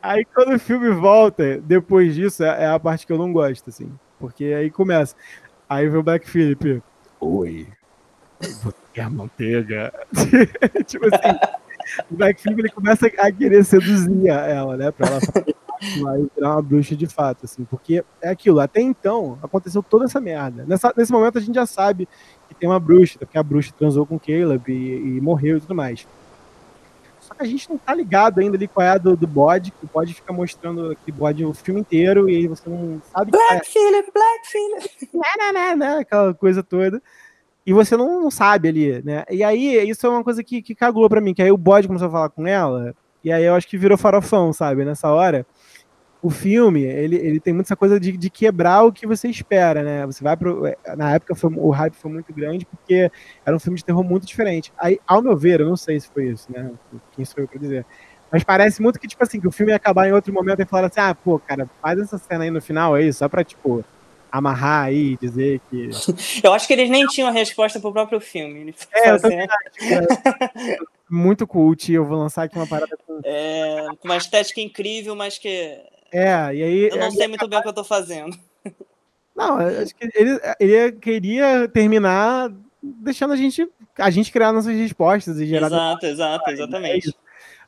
aí 0.01 0.23
quando 0.23 0.55
o 0.55 0.59
filme 0.59 0.91
volta, 0.91 1.57
depois 1.57 2.15
disso, 2.15 2.41
é, 2.45 2.63
é 2.63 2.67
a 2.67 2.79
parte 2.79 3.05
que 3.05 3.11
eu 3.11 3.17
não 3.17 3.33
gosto, 3.33 3.69
assim. 3.69 3.91
Porque 4.17 4.45
aí 4.45 4.71
começa. 4.71 5.13
Aí 5.67 5.89
vem 5.89 5.99
o 5.99 6.03
Black 6.03 6.29
Phillip. 6.29 6.81
Oi. 7.19 7.67
Você 8.39 8.77
quer 8.93 9.09
manteiga? 9.09 9.93
tipo 10.85 11.05
assim. 11.05 11.37
o 12.09 12.15
Black 12.15 12.41
Phillip 12.41 12.61
ele 12.61 12.69
começa 12.69 13.07
a 13.07 13.31
querer 13.31 13.63
seduzir 13.65 14.27
ela, 14.27 14.77
né? 14.77 14.91
Pra 14.91 15.07
ela 15.07 15.19
virar 16.35 16.55
uma 16.55 16.61
bruxa 16.61 16.95
de 16.95 17.07
fato, 17.07 17.45
assim. 17.45 17.63
Porque 17.65 18.03
é 18.21 18.29
aquilo. 18.29 18.59
Até 18.59 18.81
então, 18.81 19.37
aconteceu 19.41 19.81
toda 19.81 20.05
essa 20.05 20.19
merda. 20.19 20.65
Nessa, 20.67 20.93
nesse 20.95 21.11
momento 21.11 21.37
a 21.37 21.41
gente 21.41 21.55
já 21.55 21.65
sabe 21.65 22.07
que 22.47 22.55
tem 22.55 22.69
uma 22.69 22.79
bruxa, 22.79 23.19
porque 23.19 23.37
a 23.37 23.43
bruxa 23.43 23.73
transou 23.77 24.05
com 24.05 24.19
Caleb 24.19 24.71
e, 24.71 25.17
e, 25.17 25.21
morreu 25.21 25.57
e 25.57 25.61
tudo 25.61 25.75
mais. 25.75 26.07
Só 27.21 27.33
que 27.35 27.43
a 27.43 27.45
gente 27.45 27.69
não 27.69 27.77
tá 27.77 27.93
ligado 27.93 28.39
ainda 28.39 28.57
ali 28.57 28.67
qual 28.67 28.85
é 28.85 28.91
a 28.91 28.97
do, 28.97 29.15
do 29.15 29.27
bode, 29.27 29.71
que 29.71 29.85
o 29.85 29.89
bode 29.93 30.13
fica 30.13 30.33
mostrando 30.33 30.91
aquele 30.91 31.15
bode 31.15 31.45
o 31.45 31.53
filme 31.53 31.79
inteiro 31.79 32.27
e 32.27 32.37
aí 32.37 32.47
você 32.47 32.67
não 32.67 32.99
sabe 33.13 33.31
Black 33.31 33.53
é. 33.53 33.63
Phillip, 33.63 34.11
Black 34.11 34.47
Phillip! 34.47 35.09
Né, 35.13 35.21
né, 35.37 35.51
né, 35.51 35.75
né, 35.75 35.97
aquela 35.99 36.33
coisa 36.33 36.63
toda. 36.63 37.01
E 37.65 37.73
você 37.73 37.95
não, 37.95 38.21
não, 38.21 38.31
sabe 38.31 38.69
ali, 38.69 39.01
né? 39.03 39.23
E 39.29 39.43
aí, 39.43 39.89
isso 39.89 40.05
é 40.07 40.09
uma 40.09 40.23
coisa 40.23 40.43
que, 40.43 40.61
que 40.61 40.73
cagou 40.73 41.07
pra 41.09 41.21
mim, 41.21 41.33
que 41.33 41.41
aí 41.41 41.51
o 41.51 41.57
bode 41.57 41.87
começou 41.87 42.07
a 42.07 42.11
falar 42.11 42.29
com 42.29 42.47
ela, 42.47 42.95
e 43.23 43.31
aí 43.31 43.43
eu 43.43 43.53
acho 43.53 43.67
que 43.67 43.77
virou 43.77 43.97
farofão, 43.97 44.51
sabe? 44.53 44.85
Nessa 44.85 45.09
hora 45.09 45.45
o 46.21 46.29
filme, 46.29 46.83
ele, 46.83 47.15
ele 47.15 47.39
tem 47.39 47.53
muita 47.53 47.75
coisa 47.75 47.99
de, 47.99 48.17
de 48.17 48.29
quebrar 48.29 48.83
o 48.83 48.91
que 48.91 49.07
você 49.07 49.29
espera, 49.29 49.83
né? 49.83 50.05
Você 50.05 50.23
vai 50.23 50.35
pro. 50.35 50.65
É, 50.67 50.75
na 50.97 51.13
época 51.13 51.33
foi, 51.33 51.49
o 51.55 51.69
hype 51.69 51.93
foi 51.95 52.11
muito 52.11 52.33
grande 52.33 52.65
porque 52.65 53.09
era 53.45 53.55
um 53.55 53.59
filme 53.59 53.77
de 53.77 53.85
terror 53.85 54.03
muito 54.03 54.27
diferente. 54.27 54.73
Aí, 54.77 54.99
ao 55.07 55.21
meu 55.21 55.37
ver, 55.37 55.61
eu 55.61 55.69
não 55.69 55.77
sei 55.77 55.99
se 55.99 56.09
foi 56.09 56.27
isso, 56.27 56.51
né? 56.51 56.71
Quem 57.13 57.23
sou 57.23 57.41
eu 57.43 57.47
pra 57.47 57.59
dizer. 57.59 57.85
Mas 58.31 58.43
parece 58.43 58.81
muito 58.81 58.99
que, 58.99 59.07
tipo 59.07 59.23
assim, 59.23 59.39
que 59.39 59.47
o 59.47 59.51
filme 59.51 59.71
ia 59.71 59.77
acabar 59.77 60.07
em 60.07 60.11
outro 60.11 60.33
momento 60.33 60.61
e 60.61 60.65
falar 60.65 60.87
assim, 60.87 60.99
ah, 60.99 61.15
pô, 61.15 61.39
cara, 61.39 61.67
faz 61.81 61.97
essa 61.99 62.17
cena 62.17 62.43
aí 62.43 62.51
no 62.51 62.61
final 62.61 62.93
aí, 62.93 63.11
só 63.13 63.27
pra, 63.29 63.43
tipo, 63.43 63.83
amarrar 64.31 64.85
aí, 64.85 65.17
dizer 65.17 65.61
que. 65.69 65.89
Eu 66.43 66.53
acho 66.53 66.67
que 66.67 66.73
eles 66.73 66.89
nem 66.89 67.05
tinham 67.07 67.27
a 67.27 67.31
resposta 67.31 67.79
pro 67.79 67.91
próprio 67.91 68.19
filme. 68.19 68.73
É, 68.93 69.11
eu 69.11 69.21
também 69.21 69.41
acho, 69.41 69.49
muito 71.09 71.47
cult, 71.47 71.91
eu 71.91 72.05
vou 72.05 72.17
lançar 72.17 72.43
aqui 72.43 72.55
uma 72.55 72.67
parada 72.67 72.97
com. 73.05 73.19
É, 73.23 73.87
uma 74.03 74.17
estética 74.17 74.61
incrível, 74.61 75.15
mas 75.15 75.37
que 75.37 75.79
é, 76.11 76.55
e 76.55 76.63
aí. 76.63 76.89
Eu 76.89 76.97
não 76.97 77.11
sei 77.11 77.27
muito 77.27 77.47
bem 77.47 77.59
o 77.59 77.61
que 77.61 77.67
eu 77.67 77.73
tô 77.73 77.83
fazendo. 77.83 78.37
Não, 79.35 79.57
acho 79.57 79.95
que 79.95 80.09
ele, 80.15 80.39
ele 80.59 80.91
queria 80.93 81.67
terminar 81.67 82.51
deixando 82.81 83.33
a 83.33 83.37
gente, 83.37 83.67
a 83.97 84.09
gente 84.09 84.31
criar 84.31 84.51
nossas 84.51 84.75
respostas 84.75 85.39
e 85.39 85.45
gerar. 85.45 85.67
Exato, 85.67 86.05
exato, 86.05 86.51
exatamente. 86.51 87.15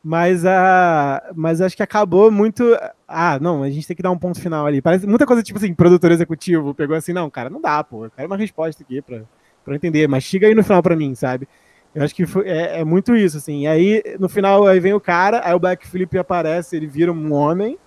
Mas, 0.03 0.45
a, 0.45 1.31
mas 1.35 1.61
acho 1.61 1.75
que 1.75 1.83
acabou 1.83 2.31
muito. 2.31 2.63
Ah, 3.07 3.37
não, 3.39 3.61
a 3.61 3.69
gente 3.69 3.85
tem 3.85 3.95
que 3.95 4.01
dar 4.01 4.09
um 4.09 4.17
ponto 4.17 4.41
final 4.41 4.65
ali. 4.65 4.81
Parece 4.81 5.05
muita 5.05 5.27
coisa 5.27 5.43
tipo 5.43 5.59
assim, 5.59 5.73
produtor 5.75 6.11
executivo 6.11 6.73
pegou 6.73 6.95
assim, 6.95 7.13
não, 7.13 7.29
cara, 7.29 7.49
não 7.49 7.61
dá, 7.61 7.83
pô. 7.83 8.05
Eu 8.05 8.11
quero 8.11 8.27
uma 8.27 8.37
resposta 8.37 8.81
aqui 8.81 9.01
pra, 9.01 9.21
pra 9.63 9.75
entender, 9.75 10.07
mas 10.07 10.23
chega 10.23 10.47
aí 10.47 10.55
no 10.55 10.63
final 10.63 10.81
pra 10.81 10.95
mim, 10.95 11.13
sabe? 11.13 11.47
Eu 11.93 12.03
acho 12.03 12.15
que 12.15 12.25
foi, 12.25 12.47
é, 12.47 12.79
é, 12.79 12.83
muito 12.83 13.15
isso, 13.15 13.37
assim. 13.37 13.63
E 13.63 13.67
aí, 13.67 14.03
no 14.19 14.27
final, 14.27 14.65
aí 14.65 14.79
vem 14.79 14.93
o 14.93 14.99
cara, 14.99 15.41
aí 15.43 15.53
o 15.53 15.59
Black 15.59 15.87
Phillip 15.87 16.17
aparece, 16.17 16.75
ele 16.75 16.87
vira 16.87 17.11
um 17.11 17.33
homem, 17.33 17.77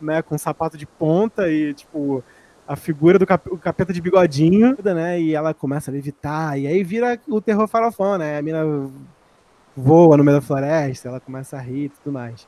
né, 0.00 0.20
com 0.20 0.36
sapato 0.36 0.76
de 0.76 0.84
ponta 0.84 1.48
e, 1.48 1.72
tipo, 1.72 2.22
a 2.66 2.76
figura 2.76 3.18
do 3.18 3.26
cap 3.26 3.48
capeta 3.58 3.92
de 3.92 4.02
bigodinho, 4.02 4.76
né, 4.84 5.20
e 5.20 5.34
ela 5.34 5.54
começa 5.54 5.90
a 5.90 5.94
levitar, 5.94 6.58
e 6.58 6.66
aí 6.66 6.82
vira 6.82 7.18
o 7.28 7.40
terror 7.40 7.68
farofão, 7.68 8.18
né, 8.18 8.38
a 8.38 8.42
mina 8.42 8.64
voa 9.76 10.16
no 10.16 10.24
meio 10.24 10.38
da 10.38 10.42
floresta, 10.42 11.08
ela 11.08 11.20
começa 11.20 11.56
a 11.56 11.60
rir 11.60 11.84
e 11.84 11.88
tudo 11.88 12.12
mais. 12.12 12.46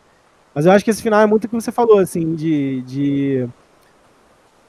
Mas 0.55 0.67
eu 0.67 0.73
acho 0.73 0.85
que 0.85 0.91
esse 0.91 1.03
final 1.03 1.21
é 1.21 1.27
muito 1.27 1.45
o 1.45 1.49
que 1.49 1.55
você 1.55 1.73
falou, 1.73 1.99
assim, 1.99 2.35
de, 2.35 2.83
de 2.83 3.49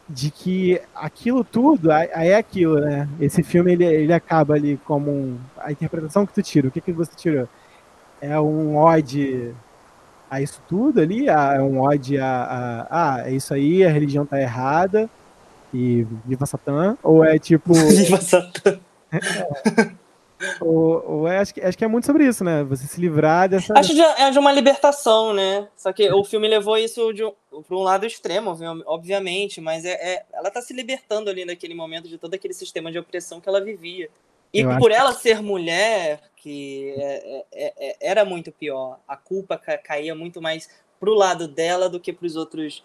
de 0.07 0.29
que 0.29 0.79
aquilo 0.93 1.43
tudo 1.43 1.91
aí 1.91 2.29
é 2.29 2.35
aquilo, 2.35 2.79
né? 2.79 3.09
Esse 3.19 3.41
filme 3.41 3.73
ele, 3.73 3.85
ele 3.85 4.13
acaba 4.13 4.53
ali 4.53 4.79
como 4.85 5.11
um, 5.11 5.39
a 5.57 5.71
interpretação 5.71 6.25
que 6.25 6.33
tu 6.33 6.43
tira. 6.43 6.67
O 6.67 6.71
que 6.71 6.81
que 6.81 6.91
você 6.91 7.11
tirou? 7.15 7.47
É 8.21 8.39
um 8.39 8.77
ode 8.77 9.53
a 10.29 10.41
isso 10.41 10.61
tudo 10.67 11.01
ali? 11.01 11.27
É 11.27 11.61
um 11.61 11.81
ode 11.81 12.19
a, 12.19 12.27
a, 12.27 13.15
ah, 13.15 13.29
é 13.29 13.31
isso 13.33 13.53
aí, 13.53 13.83
a 13.83 13.89
religião 13.89 14.25
tá 14.25 14.39
errada 14.39 15.09
e 15.73 16.05
viva 16.25 16.45
Satã? 16.45 16.97
Ou 17.01 17.23
é 17.23 17.39
tipo 17.39 17.73
viva 17.89 18.21
Satã? 18.21 18.79
ou, 20.61 21.11
ou 21.11 21.27
é, 21.27 21.37
acho, 21.37 21.53
que, 21.53 21.61
acho 21.61 21.77
que 21.77 21.85
é 21.85 21.87
muito 21.87 22.05
sobre 22.05 22.25
isso, 22.25 22.43
né? 22.43 22.63
Você 22.63 22.87
se 22.87 22.99
livrar 22.99 23.49
dessa. 23.49 23.73
Acho 23.77 23.93
que 23.93 24.01
é 24.01 24.31
de 24.31 24.39
uma 24.39 24.51
libertação, 24.51 25.33
né? 25.33 25.67
Só 25.75 25.91
que 25.91 26.11
o 26.11 26.23
filme 26.23 26.47
levou 26.47 26.77
isso 26.77 27.13
de 27.13 27.23
um, 27.23 27.31
para 27.67 27.75
um 27.75 27.81
lado 27.81 28.05
extremo, 28.05 28.55
obviamente, 28.85 29.61
mas 29.61 29.85
é, 29.85 29.93
é, 29.93 30.25
ela 30.33 30.47
está 30.47 30.61
se 30.61 30.73
libertando 30.73 31.29
ali 31.29 31.45
naquele 31.45 31.73
momento 31.73 32.07
de 32.07 32.17
todo 32.17 32.33
aquele 32.33 32.53
sistema 32.53 32.91
de 32.91 32.99
opressão 32.99 33.39
que 33.39 33.49
ela 33.49 33.61
vivia. 33.61 34.09
E 34.53 34.61
Eu 34.61 34.77
por 34.77 34.91
ela 34.91 35.11
ser 35.11 35.41
mulher, 35.41 36.21
que 36.35 36.93
é, 36.97 37.45
é, 37.51 37.73
é, 37.77 37.97
era 37.99 38.23
muito 38.23 38.51
pior, 38.51 38.99
a 39.07 39.17
culpa 39.17 39.57
caía 39.57 40.15
muito 40.15 40.41
mais 40.41 40.69
pro 40.99 41.13
lado 41.13 41.47
dela 41.47 41.89
do 41.89 41.99
que 41.99 42.13
para 42.13 42.25
os 42.25 42.35
outros 42.35 42.83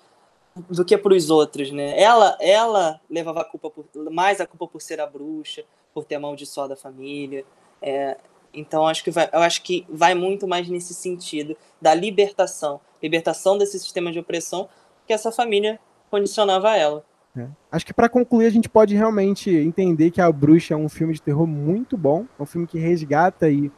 do 0.55 0.85
que 0.85 0.97
para 0.97 1.15
os 1.15 1.31
outros, 1.31 1.71
né? 1.71 2.01
Ela, 2.01 2.37
ela 2.41 3.01
levava 3.09 3.41
a 3.41 3.45
culpa 3.45 3.71
por, 3.71 3.87
mais 4.11 4.41
a 4.41 4.47
culpa 4.47 4.67
por 4.67 4.83
ser 4.83 5.01
a 5.01 5.07
bruxa, 5.07 5.65
por 5.95 6.05
ter 6.05 6.17
a 6.17 6.77
família. 6.77 7.45
É, 7.81 8.17
então 8.53 8.87
acho 8.87 9.05
que 9.05 9.11
vai, 9.11 9.29
eu 9.33 9.41
acho 9.41 9.63
que 9.63 9.87
vai 9.89 10.15
muito 10.15 10.47
mais 10.47 10.69
nesse 10.69 10.93
sentido 10.93 11.57
da 11.81 11.95
libertação, 11.95 12.81
libertação 13.03 13.57
desse 13.57 13.79
sistema 13.79 14.11
de 14.13 14.19
opressão 14.19 14.69
que 15.07 15.13
essa 15.13 15.31
família 15.31 15.79
condicionava 16.11 16.71
a 16.71 16.77
ela. 16.77 17.05
É. 17.37 17.47
Acho 17.71 17.87
que 17.87 17.95
para 17.95 18.09
concluir 18.09 18.47
a 18.47 18.51
gente 18.51 18.69
pode 18.69 18.95
realmente 18.95 19.51
entender 19.55 20.11
que 20.11 20.21
a 20.21 20.31
Bruxa 20.33 20.75
é 20.75 20.77
um 20.77 20.89
filme 20.89 21.15
de 21.15 21.23
terror 21.23 21.47
muito 21.47 21.97
bom, 21.97 22.27
é 22.39 22.43
um 22.43 22.47
filme 22.47 22.67
que 22.67 22.79
resgata 22.79 23.47
aí 23.47 23.71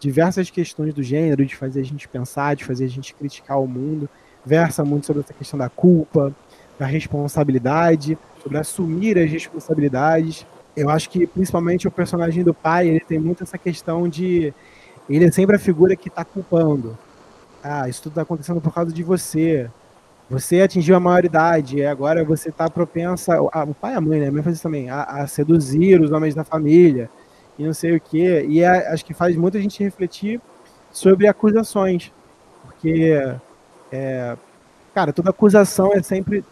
diversas 0.00 0.50
questões 0.50 0.92
do 0.92 1.02
gênero, 1.02 1.44
de 1.44 1.54
fazer 1.54 1.80
a 1.80 1.84
gente 1.84 2.08
pensar, 2.08 2.56
de 2.56 2.64
fazer 2.64 2.86
a 2.86 2.88
gente 2.88 3.14
criticar 3.14 3.60
o 3.60 3.68
mundo, 3.68 4.08
versa 4.44 4.84
muito 4.84 5.06
sobre 5.06 5.22
essa 5.22 5.34
questão 5.34 5.58
da 5.58 5.68
culpa, 5.68 6.34
da 6.78 6.86
responsabilidade, 6.86 8.18
sobre 8.42 8.58
assumir 8.58 9.18
as 9.18 9.30
responsabilidades 9.30 10.46
eu 10.76 10.88
acho 10.88 11.10
que 11.10 11.26
principalmente 11.26 11.88
o 11.88 11.90
personagem 11.90 12.44
do 12.44 12.54
pai, 12.54 12.88
ele 12.88 13.00
tem 13.00 13.18
muito 13.18 13.42
essa 13.42 13.58
questão 13.58 14.08
de. 14.08 14.52
Ele 15.08 15.24
é 15.24 15.30
sempre 15.30 15.56
a 15.56 15.58
figura 15.58 15.96
que 15.96 16.08
está 16.08 16.24
culpando. 16.24 16.96
Ah, 17.62 17.88
isso 17.88 18.02
tudo 18.02 18.12
está 18.12 18.22
acontecendo 18.22 18.60
por 18.60 18.72
causa 18.72 18.92
de 18.92 19.02
você. 19.02 19.68
Você 20.28 20.60
atingiu 20.60 20.94
a 20.94 21.00
maioridade, 21.00 21.84
agora 21.84 22.24
você 22.24 22.50
está 22.50 22.70
propensa. 22.70 23.40
O 23.42 23.74
pai 23.74 23.94
e 23.94 23.96
a 23.96 24.00
mãe, 24.00 24.20
né? 24.20 24.50
Isso 24.50 24.62
também, 24.62 24.88
a, 24.88 25.02
a, 25.02 25.26
seduzir 25.26 26.00
os 26.00 26.12
homens 26.12 26.34
da 26.34 26.44
família, 26.44 27.10
e 27.58 27.64
não 27.64 27.74
sei 27.74 27.96
o 27.96 28.00
quê. 28.00 28.46
E 28.48 28.60
é, 28.62 28.88
acho 28.92 29.04
que 29.04 29.12
faz 29.12 29.36
muita 29.36 29.60
gente 29.60 29.82
refletir 29.82 30.40
sobre 30.92 31.26
acusações. 31.26 32.12
Porque, 32.62 33.18
é, 33.92 34.36
cara, 34.94 35.12
toda 35.12 35.30
acusação 35.30 35.92
é 35.92 36.02
sempre 36.02 36.44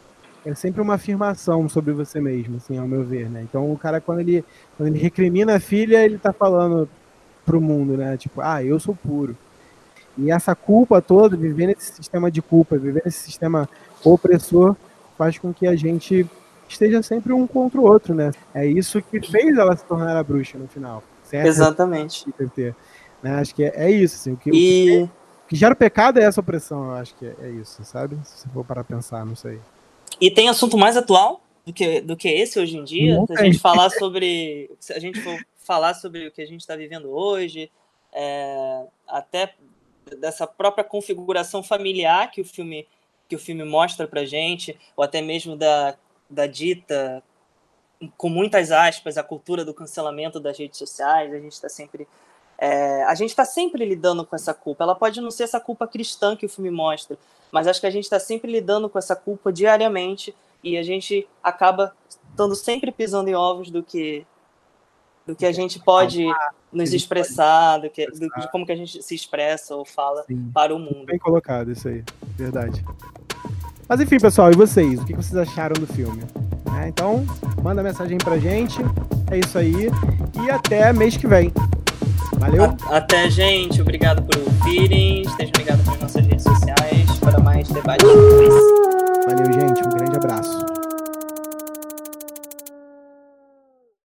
é 0.47 0.55
sempre 0.55 0.81
uma 0.81 0.95
afirmação 0.95 1.69
sobre 1.69 1.93
você 1.93 2.21
mesmo, 2.21 2.57
assim, 2.57 2.79
ao 2.79 2.87
meu 2.87 3.05
ver, 3.05 3.29
né? 3.29 3.43
Então 3.43 3.71
o 3.71 3.77
cara, 3.77 4.01
quando 4.01 4.21
ele, 4.21 4.45
quando 4.77 4.89
ele 4.89 4.99
recrimina 4.99 5.57
a 5.57 5.61
filha, 5.61 6.05
ele 6.05 6.17
tá 6.17 6.33
falando 6.33 6.89
pro 7.45 7.61
mundo, 7.61 7.97
né? 7.97 8.17
Tipo, 8.17 8.41
ah, 8.41 8.63
eu 8.63 8.79
sou 8.79 8.95
puro. 8.95 9.37
E 10.17 10.31
essa 10.31 10.55
culpa 10.55 11.03
toda, 11.03 11.37
viver 11.37 11.67
nesse 11.67 11.93
sistema 11.93 12.31
de 12.31 12.41
culpa, 12.41 12.79
viver 12.79 13.03
nesse 13.05 13.19
sistema 13.19 13.69
opressor, 14.05 14.75
faz 15.17 15.39
com 15.39 15.53
que 15.53 15.67
a 15.67 15.77
gente 15.77 16.27
esteja 16.69 17.03
sempre 17.03 17.33
um 17.33 17.47
contra 17.47 17.81
o 17.81 17.85
outro, 17.85 18.15
né? 18.15 18.33
É 18.55 18.67
isso 18.67 19.03
que 19.03 19.21
fez 19.21 19.57
ela 19.57 19.77
se 19.77 19.85
tornar 19.85 20.17
a 20.17 20.23
bruxa 20.23 20.59
no 20.59 20.69
final. 20.69 21.03
Certo? 21.25 21.47
Exatamente. 21.47 22.27
Né? 23.23 23.35
Acho 23.35 23.55
que 23.55 23.65
é, 23.65 23.73
é 23.75 23.91
isso, 23.91 24.17
assim. 24.17 24.33
O 24.33 24.37
que, 24.37 24.51
e... 24.51 25.03
o 25.03 25.07
que 25.07 25.13
gera 25.57 25.75
o 25.75 25.77
pecado 25.77 26.19
é 26.19 26.25
essa 26.25 26.41
opressão, 26.41 26.87
eu 26.87 26.95
acho 26.95 27.15
que 27.15 27.27
é, 27.27 27.35
é 27.43 27.51
isso, 27.51 27.83
sabe? 27.85 28.17
Se 28.25 28.41
você 28.41 28.49
for 28.49 28.65
para 28.65 28.85
pensar, 28.85 29.25
não 29.25 29.37
sei. 29.37 29.59
E 30.21 30.31
tem 30.31 30.49
assunto 30.49 30.77
mais 30.77 30.97
atual 30.97 31.43
do 31.65 31.73
que, 31.73 32.01
do 32.01 32.17
que 32.17 32.29
esse 32.29 32.59
hoje 32.59 32.77
em 32.77 32.85
dia. 32.85 33.25
Se 33.27 33.39
a 33.39 33.45
gente 33.45 33.59
falar 33.59 33.91
sobre. 33.91 34.71
Se 34.81 34.93
a 34.93 34.99
gente 34.99 35.21
for 35.21 35.39
falar 35.57 35.95
sobre 35.95 36.29
o 36.29 36.33
que 36.33 36.43
a 36.43 36.47
gente 36.47 36.61
está 36.61 36.75
vivendo 36.75 37.11
hoje, 37.11 37.71
é, 38.13 38.85
até 39.07 39.55
dessa 40.19 40.47
própria 40.47 40.83
configuração 40.83 41.63
familiar 41.63 42.31
que 42.31 42.41
o 42.41 42.45
filme 42.45 42.87
que 43.29 43.37
o 43.37 43.39
filme 43.39 43.63
mostra 43.63 44.09
pra 44.09 44.25
gente, 44.25 44.79
ou 44.97 45.05
até 45.05 45.21
mesmo 45.21 45.55
da, 45.55 45.95
da 46.31 46.47
dita, 46.47 47.23
com 48.17 48.31
muitas 48.31 48.73
aspas, 48.73 49.19
a 49.19 49.23
cultura 49.23 49.67
do 49.67 49.75
cancelamento 49.75 50.41
das 50.41 50.59
redes 50.59 50.79
sociais, 50.79 51.33
a 51.35 51.39
gente 51.39 51.53
está 51.53 51.69
sempre 51.69 52.09
é, 52.59 53.05
a 53.05 53.15
gente 53.15 53.31
está 53.31 53.45
sempre 53.45 53.85
lidando 53.85 54.27
com 54.27 54.35
essa 54.35 54.53
culpa. 54.53 54.83
Ela 54.83 54.95
pode 54.95 55.21
não 55.21 55.31
ser 55.31 55.45
essa 55.45 55.61
culpa 55.61 55.87
cristã 55.87 56.35
que 56.35 56.45
o 56.45 56.49
filme 56.49 56.71
mostra, 56.71 57.17
mas 57.53 57.69
acho 57.69 57.81
que 57.81 57.87
a 57.87 57.91
gente 57.91 58.05
está 58.05 58.19
sempre 58.19 58.51
lidando 58.51 58.89
com 58.89 58.99
essa 58.99 59.15
culpa 59.15 59.53
diariamente 59.53 60.35
e 60.63 60.77
a 60.77 60.83
gente 60.83 61.27
acaba 61.43 61.95
estando 62.31 62.55
sempre 62.57 62.91
pisando 62.91 63.31
em 63.31 63.35
ovos 63.35 63.71
do 63.71 63.83
que 63.83 64.27
do 65.25 65.37
que 65.37 65.45
a 65.45 65.53
gente 65.53 65.79
pode 65.79 66.25
nos 66.73 66.95
expressar, 66.95 67.77
do 67.77 67.91
que, 67.91 68.07
do, 68.07 68.29
de 68.31 68.51
como 68.51 68.65
que 68.65 68.73
a 68.73 68.77
gente 68.77 69.03
se 69.03 69.15
expressa 69.15 69.77
ou 69.77 69.85
fala 69.85 70.23
Sim. 70.23 70.51
para 70.55 70.75
o 70.75 70.79
mundo. 70.79 71.05
Bem 71.05 71.19
colocado 71.19 71.71
isso 71.71 71.87
aí, 71.87 72.03
verdade. 72.35 72.83
Mas 73.87 74.01
enfim, 74.01 74.19
pessoal, 74.19 74.51
e 74.51 74.57
vocês? 74.57 74.99
O 75.01 75.05
que 75.05 75.15
vocês 75.15 75.37
acharam 75.37 75.75
do 75.75 75.87
filme? 75.87 76.23
É, 76.83 76.89
então, 76.89 77.27
manda 77.63 77.83
mensagem 77.83 78.17
pra 78.17 78.39
gente. 78.39 78.79
É 79.31 79.39
isso 79.39 79.59
aí. 79.59 79.91
E 80.43 80.51
até 80.51 80.93
mês 80.95 81.17
que 81.17 81.27
vem. 81.27 81.53
Valeu. 82.39 82.77
até, 82.91 83.31
gente. 83.31 83.81
Obrigado 83.81 84.23
por 84.23 84.39
ouvirem. 84.39 85.23
Estejam 85.23 85.53
ligados 85.59 85.85
nas 85.87 86.01
nossas 86.01 86.27
redes 86.27 86.45
sociais 86.45 87.19
para 87.21 87.41
mais 87.41 87.69
debates. 87.69 88.07
Valeu, 89.27 89.53
gente. 89.53 89.87
Um 89.87 89.91
grande 89.91 90.17
abraço. 90.17 90.78